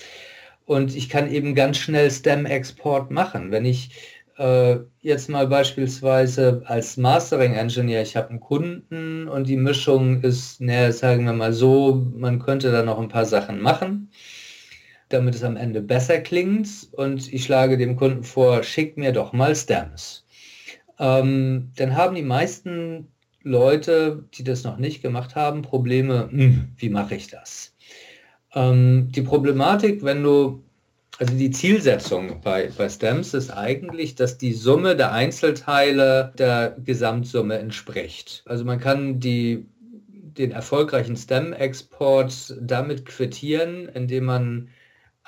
Und 0.66 0.94
ich 0.96 1.09
kann 1.09 1.31
eben 1.31 1.55
ganz 1.55 1.79
schnell 1.79 2.11
Stem-Export 2.11 3.11
machen. 3.11 3.50
Wenn 3.50 3.64
ich 3.64 3.90
äh, 4.38 4.79
jetzt 5.00 5.29
mal 5.29 5.46
beispielsweise 5.46 6.62
als 6.66 6.96
Mastering-Engineer, 6.96 8.03
ich 8.03 8.16
habe 8.16 8.31
einen 8.31 8.40
Kunden 8.40 9.29
und 9.29 9.48
die 9.48 9.57
Mischung 9.57 10.22
ist, 10.22 10.61
naja, 10.61 10.92
sagen 10.92 11.24
wir 11.24 11.33
mal 11.33 11.53
so, 11.53 12.07
man 12.16 12.40
könnte 12.40 12.72
da 12.72 12.83
noch 12.83 12.98
ein 12.98 13.09
paar 13.09 13.26
Sachen 13.26 13.61
machen 13.61 14.11
damit 15.11 15.35
es 15.35 15.44
am 15.44 15.57
Ende 15.57 15.83
besser 15.83 16.18
klingt. 16.20 16.68
Und 16.92 17.33
ich 17.33 17.44
schlage 17.44 17.77
dem 17.77 17.96
Kunden 17.96 18.25
vor, 18.25 18.62
schick 18.62 18.96
mir 18.96 19.12
doch 19.12 19.33
mal 19.33 19.55
Stems. 19.55 20.25
Ähm, 20.99 21.73
dann 21.77 21.96
haben 21.96 22.14
die 22.14 22.23
meisten 22.23 23.09
Leute, 23.42 24.25
die 24.35 24.44
das 24.44 24.64
noch 24.64 24.77
nicht 24.77 25.03
gemacht 25.03 25.35
haben, 25.35 25.62
Probleme, 25.62 26.29
hm, 26.31 26.73
wie 26.77 26.90
mache 26.90 27.14
ich 27.14 27.29
das? 27.29 27.75
Ähm, 28.55 29.09
die 29.11 29.23
Problematik, 29.23 30.05
wenn 30.05 30.23
du, 30.23 30.62
also 31.18 31.35
die 31.35 31.51
Zielsetzung 31.51 32.40
bei, 32.42 32.70
bei 32.77 32.88
Stems 32.88 33.35
ist 33.35 33.51
eigentlich, 33.51 34.14
dass 34.14 34.38
die 34.38 34.53
Summe 34.53 34.96
der 34.96 35.12
Einzelteile 35.12 36.33
der 36.38 36.77
Gesamtsumme 36.85 37.59
entspricht. 37.59 38.42
Also 38.46 38.64
man 38.64 38.79
kann 38.79 39.20
die, 39.20 39.66
den 39.81 40.51
erfolgreichen 40.51 41.16
Stem-Export 41.16 42.57
damit 42.61 43.07
quittieren, 43.07 43.88
indem 43.88 44.25
man 44.25 44.68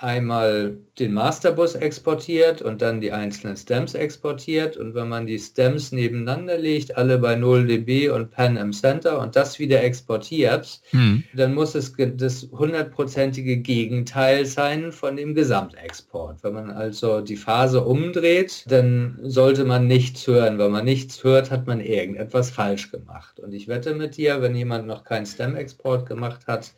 einmal 0.03 0.77
den 0.99 1.15
Masterbus 1.15 1.75
exportiert 1.75 2.61
und 2.61 2.83
dann 2.83 3.01
die 3.01 3.13
einzelnen 3.13 3.57
Stems 3.57 3.95
exportiert 3.95 4.77
und 4.77 4.95
wenn 4.95 5.09
man 5.09 5.27
die 5.27 5.39
Stems 5.39 5.93
nebeneinander 5.93 6.59
legt, 6.59 6.97
alle 6.97 7.19
bei 7.19 7.35
0 7.35 7.67
dB 7.67 8.11
und 8.11 8.31
Pen 8.31 8.57
im 8.57 8.73
Center 8.73 9.21
und 9.21 9.37
das 9.37 9.59
wieder 9.59 9.83
exportiert, 9.83 10.81
hm. 10.91 11.25
dann 11.35 11.55
muss 11.55 11.75
es 11.75 11.95
das 12.17 12.49
hundertprozentige 12.53 13.57
Gegenteil 13.57 14.45
sein 14.45 14.93
von 14.93 15.17
dem 15.17 15.35
Gesamtexport. 15.35 16.43
Wenn 16.43 16.55
man 16.55 16.71
also 16.71 17.21
die 17.21 17.37
Phase 17.37 17.83
umdreht, 17.83 18.65
dann 18.69 19.19
sollte 19.23 19.65
man 19.65 19.87
nichts 19.87 20.27
hören. 20.27 20.59
Wenn 20.59 20.73
man 20.73 20.85
nichts 20.85 21.25
hört, 21.25 21.51
hat 21.51 21.67
man 21.67 21.81
irgendetwas 21.81 22.51
falsch 22.51 22.91
gemacht. 22.91 23.41
Und 23.41 23.53
ich 23.55 23.69
wette 23.69 23.95
mit 23.95 24.17
dir, 24.17 24.43
wenn 24.43 24.55
jemand 24.55 24.87
noch 24.87 25.05
keinen 25.05 25.27
Stem-Export 25.27 26.07
gemacht 26.07 26.47
hat, 26.47 26.73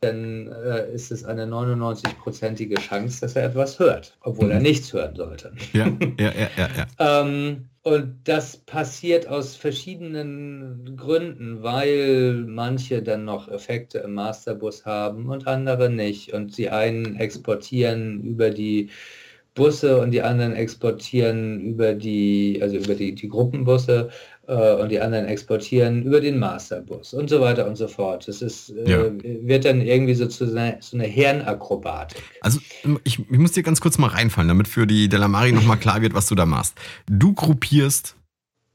dann 0.00 0.48
äh, 0.48 0.92
ist 0.92 1.10
es 1.10 1.24
eine 1.24 1.46
99-prozentige 1.46 2.78
Chance, 2.80 3.20
dass 3.20 3.36
er 3.36 3.44
etwas 3.46 3.78
hört, 3.78 4.16
obwohl 4.22 4.50
er 4.50 4.58
mhm. 4.58 4.62
nichts 4.62 4.92
hören 4.92 5.16
sollte. 5.16 5.52
Ja, 5.72 5.86
ja, 6.18 6.32
ja, 6.32 6.48
ja. 6.56 6.68
ja. 6.76 7.20
ähm, 7.22 7.68
und 7.82 8.16
das 8.24 8.56
passiert 8.56 9.28
aus 9.28 9.56
verschiedenen 9.56 10.96
Gründen, 10.96 11.62
weil 11.62 12.34
manche 12.46 13.02
dann 13.02 13.24
noch 13.24 13.48
Effekte 13.48 13.98
im 13.98 14.14
Masterbus 14.14 14.84
haben 14.84 15.28
und 15.28 15.46
andere 15.46 15.88
nicht. 15.88 16.34
Und 16.34 16.58
die 16.58 16.68
einen 16.68 17.16
exportieren 17.16 18.20
über 18.22 18.50
die 18.50 18.90
Busse 19.54 20.00
und 20.00 20.12
die 20.12 20.22
anderen 20.22 20.52
exportieren 20.54 21.60
über 21.60 21.94
die, 21.94 22.58
also 22.62 22.76
über 22.76 22.94
die, 22.94 23.14
die 23.14 23.28
Gruppenbusse 23.28 24.10
äh, 24.48 24.74
und 24.74 24.88
die 24.88 25.00
anderen 25.00 25.26
exportieren 25.26 26.02
über 26.02 26.20
den 26.20 26.38
Masterbus 26.38 27.12
und 27.12 27.28
so 27.28 27.40
weiter 27.40 27.66
und 27.66 27.76
so 27.76 27.86
fort. 27.86 28.26
Das 28.26 28.42
ist, 28.42 28.70
äh, 28.70 28.90
ja. 28.90 28.98
wird 29.22 29.64
dann 29.64 29.80
irgendwie 29.80 30.14
so 30.14 30.26
zu 30.26 30.44
einer, 30.44 30.78
so 30.80 30.96
eine 30.96 31.06
Hirnakrobatik. 31.06 32.22
Also 32.40 32.58
ich, 33.04 33.18
ich, 33.18 33.38
muss 33.38 33.52
dir 33.52 33.62
ganz 33.62 33.80
kurz 33.80 33.98
mal 33.98 34.08
reinfallen, 34.08 34.48
damit 34.48 34.66
für 34.66 34.86
die 34.86 35.08
Delamari 35.08 35.52
nochmal 35.52 35.76
klar 35.78 36.00
wird, 36.00 36.14
was 36.14 36.26
du 36.26 36.34
da 36.34 36.46
machst. 36.46 36.74
Du 37.06 37.34
gruppierst 37.34 38.16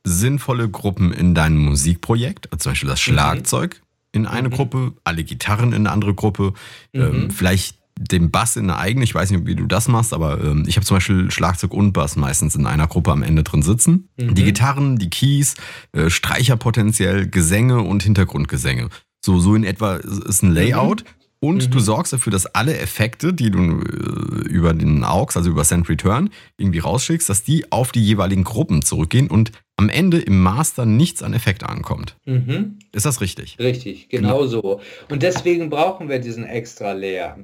sinnvolle 0.03 0.69
Gruppen 0.69 1.12
in 1.12 1.33
deinem 1.33 1.57
Musikprojekt, 1.57 2.49
zum 2.57 2.71
Beispiel 2.71 2.89
das 2.89 2.99
mhm. 2.99 3.13
Schlagzeug 3.13 3.81
mhm. 3.81 4.21
in 4.21 4.25
eine 4.27 4.49
mhm. 4.49 4.53
Gruppe, 4.53 4.93
alle 5.03 5.23
Gitarren 5.23 5.69
in 5.69 5.88
eine 5.88 5.91
andere 5.91 6.13
Gruppe, 6.13 6.53
ähm, 6.93 7.01
mhm. 7.01 7.15
ähm, 7.15 7.31
vielleicht 7.31 7.83
den 7.99 8.32
Bass 8.32 8.56
in 8.56 8.69
eine 8.69 8.77
eigene. 8.77 9.03
Ich 9.03 9.13
weiß 9.13 9.32
nicht, 9.32 9.45
wie 9.45 9.56
du 9.56 9.65
das 9.65 9.88
machst, 9.88 10.13
aber 10.13 10.41
ähm, 10.43 10.65
ich 10.67 10.75
habe 10.75 10.86
zum 10.86 10.97
Beispiel 10.97 11.32
Schlagzeug 11.32 11.73
und 11.73 11.93
Bass 11.93 12.15
meistens 12.15 12.56
in 12.56 12.65
einer 12.65 12.88
Gruppe 12.88 13.12
am 13.12 13.23
Ende 13.23 13.43
drin 13.43 13.62
sitzen. 13.62 14.10
Mhm. 14.17 14.36
Die 14.36 14.43
Gitarren, 14.43 14.97
die 14.97 15.10
Keys, 15.10 15.56
äh, 15.91 16.10
Streicher 16.10 16.58
potenziell, 16.58 17.27
Gesänge 17.27 17.82
und 17.82 18.03
Hintergrundgesänge. 18.03 18.89
So, 19.23 19.39
so 19.39 19.56
in 19.56 19.63
etwa 19.63 19.95
ist 19.95 20.43
ein 20.43 20.51
Layout. 20.51 21.03
Mhm. 21.03 21.23
Und 21.43 21.67
mhm. 21.67 21.71
du 21.71 21.79
sorgst 21.79 22.13
dafür, 22.13 22.32
dass 22.32 22.45
alle 22.45 22.77
Effekte, 22.77 23.34
die 23.34 23.51
du 23.51 23.82
äh, 23.82 24.47
über 24.47 24.73
den 24.73 25.03
AUX, 25.03 25.36
also 25.36 25.49
über 25.49 25.65
Send 25.65 25.89
Return, 25.89 26.29
irgendwie 26.58 26.79
rausschickst, 26.79 27.27
dass 27.27 27.43
die 27.43 27.69
auf 27.69 27.91
die 27.91 28.01
jeweiligen 28.01 28.45
Gruppen 28.45 28.82
zurückgehen 28.82 29.27
und 29.27 29.51
am 29.75 29.89
Ende 29.89 30.19
im 30.19 30.41
Master 30.41 30.86
nichts 30.86 31.21
an 31.21 31.34
Effekt 31.34 31.63
ankommt. 31.63 32.15
Mhm. 32.25 32.79
Ist 32.93 33.06
das 33.06 33.19
richtig? 33.19 33.58
Richtig, 33.60 34.08
genau, 34.08 34.38
genau 34.38 34.47
so. 34.47 34.82
Und 35.10 35.21
deswegen 35.21 35.69
brauchen 35.69 36.08
wir 36.08 36.19
diesen 36.19 36.45
extra 36.45 36.93
Layer 36.93 37.38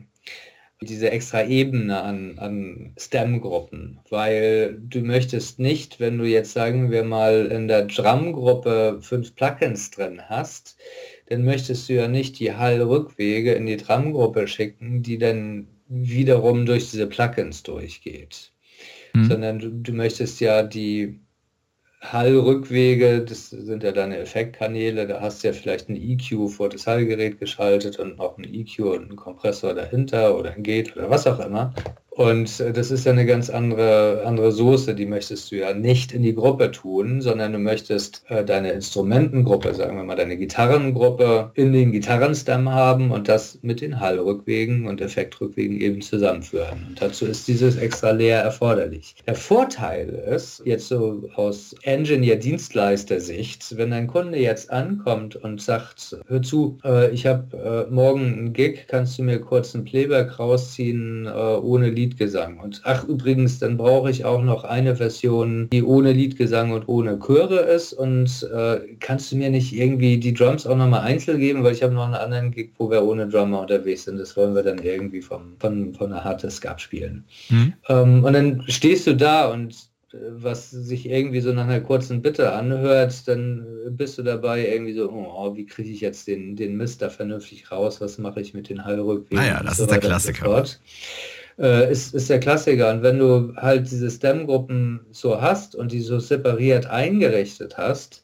diese 0.81 1.11
extra 1.11 1.43
Ebene 1.43 2.01
an, 2.01 2.39
an 2.39 2.93
STEM-Gruppen, 2.97 3.99
weil 4.09 4.77
du 4.79 5.01
möchtest 5.01 5.59
nicht, 5.59 5.99
wenn 5.99 6.17
du 6.17 6.25
jetzt 6.25 6.53
sagen 6.53 6.89
wir 6.89 7.03
mal 7.03 7.47
in 7.47 7.67
der 7.67 7.85
Drum-Gruppe 7.85 8.99
fünf 9.01 9.35
Plugins 9.35 9.91
drin 9.91 10.21
hast, 10.29 10.77
dann 11.27 11.43
möchtest 11.43 11.89
du 11.89 11.93
ja 11.93 12.07
nicht 12.07 12.39
die 12.39 12.53
Hall-Rückwege 12.53 13.53
in 13.53 13.65
die 13.65 13.77
Drum-Gruppe 13.77 14.47
schicken, 14.47 15.03
die 15.03 15.17
dann 15.17 15.67
wiederum 15.89 16.65
durch 16.65 16.91
diese 16.91 17.07
Plugins 17.07 17.63
durchgeht, 17.63 18.53
mhm. 19.13 19.25
sondern 19.25 19.59
du, 19.59 19.69
du 19.69 19.91
möchtest 19.91 20.39
ja 20.39 20.63
die 20.63 21.19
Hallrückwege, 22.01 23.21
das 23.25 23.49
sind 23.49 23.83
ja 23.83 23.91
deine 23.91 24.17
Effektkanäle, 24.19 25.05
da 25.05 25.19
hast 25.19 25.43
du 25.43 25.47
ja 25.49 25.53
vielleicht 25.53 25.89
ein 25.89 25.97
EQ 25.97 26.49
vor 26.49 26.69
das 26.69 26.87
Hallgerät 26.87 27.39
geschaltet 27.39 27.99
und 27.99 28.17
noch 28.17 28.37
ein 28.37 28.45
EQ 28.45 28.79
und 28.79 29.03
einen 29.03 29.15
Kompressor 29.17 29.73
dahinter 29.73 30.37
oder 30.37 30.53
ein 30.53 30.63
Gate 30.63 30.95
oder 30.95 31.09
was 31.09 31.27
auch 31.27 31.39
immer. 31.39 31.73
Und 32.19 32.59
äh, 32.59 32.73
das 32.73 32.91
ist 32.91 33.05
ja 33.05 33.13
eine 33.13 33.25
ganz 33.25 33.49
andere, 33.49 34.23
andere 34.25 34.51
Soße, 34.51 34.93
die 34.93 35.05
möchtest 35.05 35.53
du 35.53 35.55
ja 35.55 35.73
nicht 35.73 36.11
in 36.11 36.21
die 36.21 36.35
Gruppe 36.35 36.69
tun, 36.69 37.21
sondern 37.21 37.53
du 37.53 37.59
möchtest 37.59 38.25
äh, 38.27 38.43
deine 38.43 38.71
Instrumentengruppe, 38.71 39.73
sagen 39.73 39.95
wir 39.95 40.03
mal 40.03 40.17
deine 40.17 40.35
Gitarrengruppe, 40.35 41.51
in 41.53 41.71
den 41.71 41.93
Gitarrenstem 41.93 42.69
haben 42.69 43.11
und 43.11 43.29
das 43.29 43.59
mit 43.61 43.79
den 43.79 44.01
Hallrückwegen 44.01 44.85
und 44.85 44.99
Effektrückwegen 44.99 45.79
eben 45.79 46.01
zusammenführen. 46.01 46.87
Und 46.89 47.01
dazu 47.01 47.25
ist 47.25 47.47
dieses 47.47 47.77
extra 47.77 48.11
Layer 48.11 48.41
erforderlich. 48.41 49.15
Der 49.25 49.35
Vorteil 49.35 50.09
ist, 50.09 50.61
jetzt 50.65 50.89
so 50.89 51.23
aus 51.35 51.73
Engineer-Dienstleister-Sicht, 51.83 53.77
wenn 53.77 53.93
ein 53.93 54.07
Kunde 54.07 54.39
jetzt 54.39 54.71
ankommt 54.71 55.37
und 55.37 55.61
sagt, 55.61 56.17
hör 56.27 56.41
zu, 56.41 56.79
äh, 56.83 57.11
ich 57.11 57.25
habe 57.25 57.87
äh, 57.87 57.93
morgen 57.93 58.25
einen 58.25 58.51
Gig, 58.51 58.87
kannst 58.89 59.17
du 59.17 59.23
mir 59.23 59.39
kurz 59.39 59.73
ein 59.73 59.85
Playback 59.85 60.37
rausziehen 60.37 61.25
äh, 61.25 61.29
ohne 61.29 61.89
Lied 61.89 62.08
Liedgesang. 62.09 62.59
Und 62.59 62.81
ach 62.83 63.07
übrigens, 63.07 63.59
dann 63.59 63.77
brauche 63.77 64.09
ich 64.09 64.25
auch 64.25 64.41
noch 64.41 64.63
eine 64.63 64.95
Version, 64.95 65.69
die 65.71 65.83
ohne 65.83 66.11
Liedgesang 66.11 66.71
und 66.71 66.87
ohne 66.87 67.19
Chöre 67.19 67.59
ist. 67.59 67.93
Und 67.93 68.49
äh, 68.53 68.95
kannst 68.99 69.31
du 69.31 69.37
mir 69.37 69.49
nicht 69.49 69.73
irgendwie 69.73 70.17
die 70.17 70.33
Drums 70.33 70.65
auch 70.65 70.75
nochmal 70.75 71.01
einzeln 71.01 71.39
geben, 71.39 71.63
weil 71.63 71.73
ich 71.73 71.83
habe 71.83 71.93
noch 71.93 72.05
einen 72.05 72.15
anderen 72.15 72.51
Gig, 72.51 72.71
wo 72.77 72.89
wir 72.89 73.03
ohne 73.03 73.27
Drummer 73.27 73.61
unterwegs 73.61 74.05
sind. 74.05 74.17
Das 74.17 74.35
wollen 74.35 74.55
wir 74.55 74.63
dann 74.63 74.79
irgendwie 74.79 75.21
vom, 75.21 75.55
von, 75.59 75.93
von 75.93 76.11
einer 76.11 76.23
harte 76.23 76.49
Skat 76.49 76.81
spielen. 76.81 77.25
Mhm. 77.49 77.73
Ähm, 77.87 78.23
und 78.23 78.33
dann 78.33 78.63
stehst 78.67 79.05
du 79.05 79.15
da 79.15 79.51
und 79.51 79.75
äh, 80.11 80.17
was 80.31 80.71
sich 80.71 81.07
irgendwie 81.07 81.41
so 81.41 81.53
nach 81.53 81.65
einer 81.65 81.81
kurzen 81.81 82.21
Bitte 82.21 82.53
anhört, 82.53 83.27
dann 83.27 83.65
bist 83.91 84.17
du 84.17 84.23
dabei 84.23 84.67
irgendwie 84.67 84.93
so, 84.93 85.09
oh, 85.11 85.55
wie 85.55 85.65
kriege 85.65 85.89
ich 85.89 86.01
jetzt 86.01 86.27
den, 86.27 86.55
den 86.55 86.75
Mist 86.75 87.01
da 87.01 87.09
vernünftig 87.09 87.71
raus, 87.71 88.01
was 88.01 88.17
mache 88.17 88.41
ich 88.41 88.53
mit 88.53 88.69
den 88.69 88.83
Hallrückwegen? 88.83 89.37
Naja, 89.37 89.61
das 89.63 89.79
ist 89.79 89.91
der 89.91 89.99
Klassiker. 89.99 90.65
Äh, 91.59 91.91
ist, 91.91 92.13
ist 92.13 92.29
der 92.29 92.39
Klassiker. 92.39 92.89
Und 92.91 93.03
wenn 93.03 93.19
du 93.19 93.53
halt 93.57 93.91
diese 93.91 94.09
STEM-Gruppen 94.09 95.01
so 95.11 95.41
hast 95.41 95.75
und 95.75 95.91
die 95.91 95.99
so 95.99 96.19
separiert 96.19 96.85
eingerichtet 96.85 97.77
hast, 97.77 98.23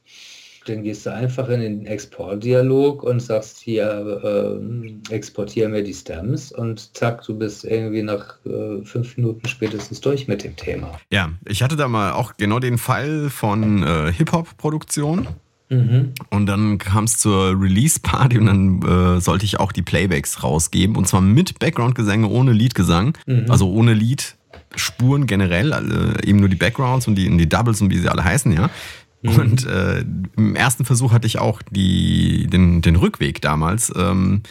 dann 0.66 0.84
gehst 0.84 1.06
du 1.06 1.14
einfach 1.14 1.50
in 1.50 1.60
den 1.60 1.86
Exportdialog 1.86 3.04
und 3.04 3.20
sagst 3.20 3.60
hier, 3.60 4.60
äh, 5.10 5.14
exportieren 5.14 5.74
wir 5.74 5.84
die 5.84 5.94
Stems 5.94 6.52
und 6.52 6.96
zack, 6.96 7.24
du 7.24 7.38
bist 7.38 7.66
irgendwie 7.66 8.02
nach 8.02 8.38
äh, 8.46 8.84
fünf 8.84 9.18
Minuten 9.18 9.48
spätestens 9.48 10.02
durch 10.02 10.28
mit 10.28 10.44
dem 10.44 10.56
Thema. 10.56 10.98
Ja, 11.12 11.30
ich 11.48 11.62
hatte 11.62 11.76
da 11.76 11.88
mal 11.88 12.14
auch 12.14 12.34
genau 12.38 12.60
den 12.60 12.78
Fall 12.78 13.30
von 13.30 13.84
äh, 13.84 14.12
Hip-Hop-Produktion. 14.12 15.28
Mhm. 15.70 16.14
Und 16.30 16.46
dann 16.46 16.78
kam 16.78 17.06
es 17.06 17.18
zur 17.18 17.60
Release-Party 17.60 18.38
und 18.38 18.46
dann 18.46 18.82
äh, 18.82 19.22
sollte 19.22 19.46
ich 19.46 19.60
auch 19.60 19.72
die 19.72 19.82
Playbacks 19.82 20.44
rausgeben. 20.44 20.96
Und 20.96 21.08
zwar 21.08 21.22
mit 21.22 21.60
Background-Gesänge 21.60 22.28
ohne 22.28 22.52
Liedgesang. 22.54 23.18
Mhm. 23.26 23.46
Also 23.50 23.72
ohne 23.72 23.94
Lied. 23.94 24.36
Spuren 24.78 25.26
generell, 25.26 25.72
äh, 25.72 26.28
eben 26.28 26.40
nur 26.40 26.50
die 26.50 26.56
Backgrounds 26.56 27.08
und 27.08 27.16
die, 27.16 27.36
die 27.38 27.48
Doubles 27.48 27.82
und 27.82 27.92
wie 27.92 27.98
sie 27.98 28.10
alle 28.10 28.24
heißen, 28.24 28.52
ja. 28.52 28.70
Mhm. 29.22 29.36
Und 29.36 29.66
äh, 29.66 30.04
im 30.36 30.56
ersten 30.56 30.86
Versuch 30.86 31.12
hatte 31.14 31.28
ich 31.28 31.40
auch 31.40 31.62
die, 31.72 32.48
den, 32.48 32.82
den 32.82 32.96
Rückweg 32.96 33.42
damals 33.42 33.92
ähm, 33.96 34.44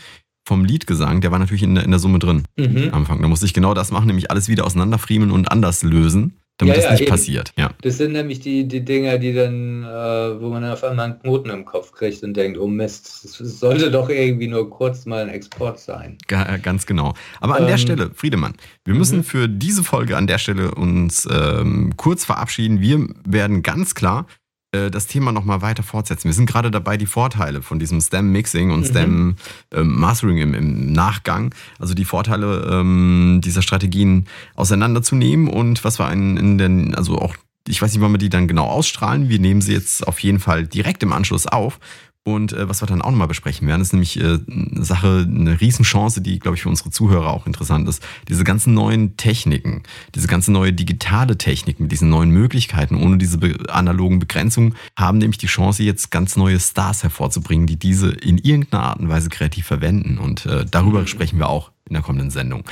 vom 0.46 0.64
Liedgesang, 0.64 1.20
der 1.20 1.30
war 1.30 1.38
natürlich 1.38 1.62
in, 1.62 1.76
in 1.76 1.90
der 1.90 2.00
Summe 2.00 2.18
drin 2.18 2.44
mhm. 2.56 2.88
am 2.92 3.00
Anfang. 3.00 3.22
Da 3.22 3.28
musste 3.28 3.46
ich 3.46 3.54
genau 3.54 3.74
das 3.74 3.90
machen, 3.90 4.06
nämlich 4.06 4.30
alles 4.30 4.48
wieder 4.48 4.64
auseinanderfriemeln 4.64 5.30
und 5.30 5.50
anders 5.50 5.82
lösen 5.82 6.34
damit 6.58 6.76
ja, 6.76 6.82
das 6.82 6.92
nicht 6.92 7.02
eben. 7.02 7.10
passiert. 7.10 7.52
Ja. 7.56 7.70
Das 7.82 7.96
sind 7.98 8.12
nämlich 8.12 8.40
die, 8.40 8.68
die 8.68 8.84
Dinger, 8.84 9.18
die 9.18 9.34
dann, 9.34 9.82
äh, 9.82 10.40
wo 10.40 10.50
man 10.50 10.64
auf 10.64 10.84
einmal 10.84 11.06
einen 11.06 11.18
Knoten 11.20 11.50
im 11.50 11.64
Kopf 11.64 11.92
kriegt 11.92 12.22
und 12.22 12.34
denkt, 12.34 12.58
oh 12.58 12.68
Mist, 12.68 13.24
das 13.24 13.58
sollte 13.58 13.90
doch 13.90 14.08
irgendwie 14.08 14.46
nur 14.46 14.70
kurz 14.70 15.04
mal 15.04 15.22
ein 15.22 15.28
Export 15.28 15.80
sein. 15.80 16.16
Ga, 16.28 16.56
ganz 16.58 16.86
genau. 16.86 17.14
Aber 17.40 17.56
an 17.56 17.62
ähm, 17.62 17.68
der 17.68 17.78
Stelle, 17.78 18.10
Friedemann, 18.14 18.54
wir 18.84 18.94
müssen 18.94 19.18
mhm. 19.18 19.24
für 19.24 19.48
diese 19.48 19.82
Folge 19.82 20.16
an 20.16 20.26
der 20.26 20.38
Stelle 20.38 20.74
uns 20.74 21.28
ähm, 21.30 21.94
kurz 21.96 22.24
verabschieden. 22.24 22.80
Wir 22.80 23.08
werden 23.26 23.62
ganz 23.62 23.94
klar 23.94 24.26
äh, 24.74 24.90
das 24.90 25.06
Thema 25.06 25.32
nochmal 25.32 25.62
weiter 25.62 25.82
fortsetzen. 25.82 26.24
Wir 26.24 26.34
sind 26.34 26.46
gerade 26.46 26.70
dabei, 26.70 26.96
die 26.96 27.06
Vorteile 27.06 27.62
von 27.62 27.78
diesem 27.78 28.00
Stem-Mixing 28.00 28.70
und 28.70 28.80
mhm. 28.80 29.36
Stem-Mastering 29.70 30.38
im, 30.38 30.54
im, 30.54 30.92
Nachgang, 30.92 31.54
also 31.78 31.94
die 31.94 32.04
Vorteile 32.04 32.68
ähm, 32.70 33.40
dieser 33.42 33.62
Strategien 33.62 34.26
auseinanderzunehmen 34.54 35.48
und 35.48 35.84
was 35.84 35.98
wir 35.98 36.10
in, 36.12 36.36
in 36.36 36.58
den, 36.58 36.94
also 36.94 37.18
auch 37.18 37.36
ich 37.66 37.80
weiß 37.80 37.92
nicht, 37.92 38.02
wann 38.02 38.12
wir 38.12 38.18
die 38.18 38.28
dann 38.28 38.46
genau 38.46 38.66
ausstrahlen. 38.66 39.30
Wir 39.30 39.38
nehmen 39.38 39.62
sie 39.62 39.72
jetzt 39.72 40.06
auf 40.06 40.18
jeden 40.18 40.38
Fall 40.38 40.66
direkt 40.66 41.02
im 41.02 41.14
Anschluss 41.14 41.46
auf 41.46 41.80
und 42.26 42.54
äh, 42.54 42.68
was 42.68 42.80
wir 42.82 42.86
dann 42.86 43.02
auch 43.02 43.10
nochmal 43.10 43.28
besprechen 43.28 43.68
werden, 43.68 43.82
ist 43.82 43.92
nämlich 43.92 44.18
äh, 44.18 44.38
eine 44.50 44.84
Sache, 44.84 45.26
eine 45.28 45.60
Riesenchance, 45.60 46.22
die, 46.22 46.38
glaube 46.38 46.56
ich, 46.56 46.62
für 46.62 46.70
unsere 46.70 46.90
Zuhörer 46.90 47.28
auch 47.28 47.46
interessant 47.46 47.86
ist. 47.86 48.02
Diese 48.28 48.44
ganzen 48.44 48.72
neuen 48.72 49.18
Techniken, 49.18 49.82
diese 50.14 50.26
ganze 50.26 50.50
neue 50.50 50.72
digitale 50.72 51.36
Technik 51.36 51.80
mit 51.80 51.92
diesen 51.92 52.08
neuen 52.08 52.30
Möglichkeiten, 52.30 52.96
ohne 52.96 53.18
diese 53.18 53.36
be 53.36 53.54
analogen 53.68 54.20
Begrenzungen, 54.20 54.74
haben 54.98 55.18
nämlich 55.18 55.36
die 55.36 55.48
Chance, 55.48 55.82
jetzt 55.82 56.10
ganz 56.10 56.36
neue 56.36 56.58
Stars 56.58 57.02
hervorzubringen, 57.02 57.66
die 57.66 57.76
diese 57.76 58.10
in 58.10 58.38
irgendeiner 58.38 58.84
Art 58.84 59.00
und 59.00 59.10
Weise 59.10 59.28
kreativ 59.28 59.66
verwenden. 59.66 60.16
Und 60.16 60.46
äh, 60.46 60.64
darüber 60.64 61.00
mhm. 61.00 61.06
sprechen 61.06 61.38
wir 61.38 61.50
auch 61.50 61.72
in 61.86 61.92
der 61.92 62.02
kommenden 62.02 62.30
Sendung. 62.30 62.64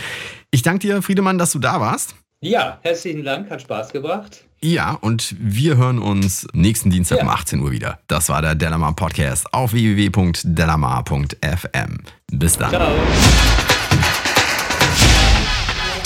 Ich 0.51 0.62
danke 0.62 0.87
dir, 0.87 1.03
Friedemann, 1.03 1.37
dass 1.37 1.53
du 1.53 1.59
da 1.59 1.79
warst. 1.79 2.15
Ja, 2.41 2.79
herzlichen 2.83 3.23
Dank, 3.23 3.51
hat 3.51 3.61
Spaß 3.61 3.93
gebracht. 3.93 4.45
Ja, 4.64 4.92
und 4.92 5.35
wir 5.40 5.77
hören 5.77 5.98
uns 5.98 6.46
nächsten 6.53 6.90
Dienstag 6.90 7.18
ja. 7.18 7.25
um 7.25 7.31
18 7.31 7.59
Uhr 7.61 7.72
wieder. 7.72 7.98
Das 8.07 8.29
war 8.29 8.40
der 8.42 8.55
Delamar 8.55 8.94
Podcast 8.94 9.53
auf 9.53 9.72
www.delamar.fm. 9.72 11.98
Bis 12.31 12.59
dann. 12.59 12.70
Ciao. 12.70 12.92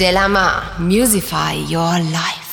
Delamar, 0.01 0.63
Musify 0.79 1.67
Your 1.69 1.99
Life. 1.99 2.46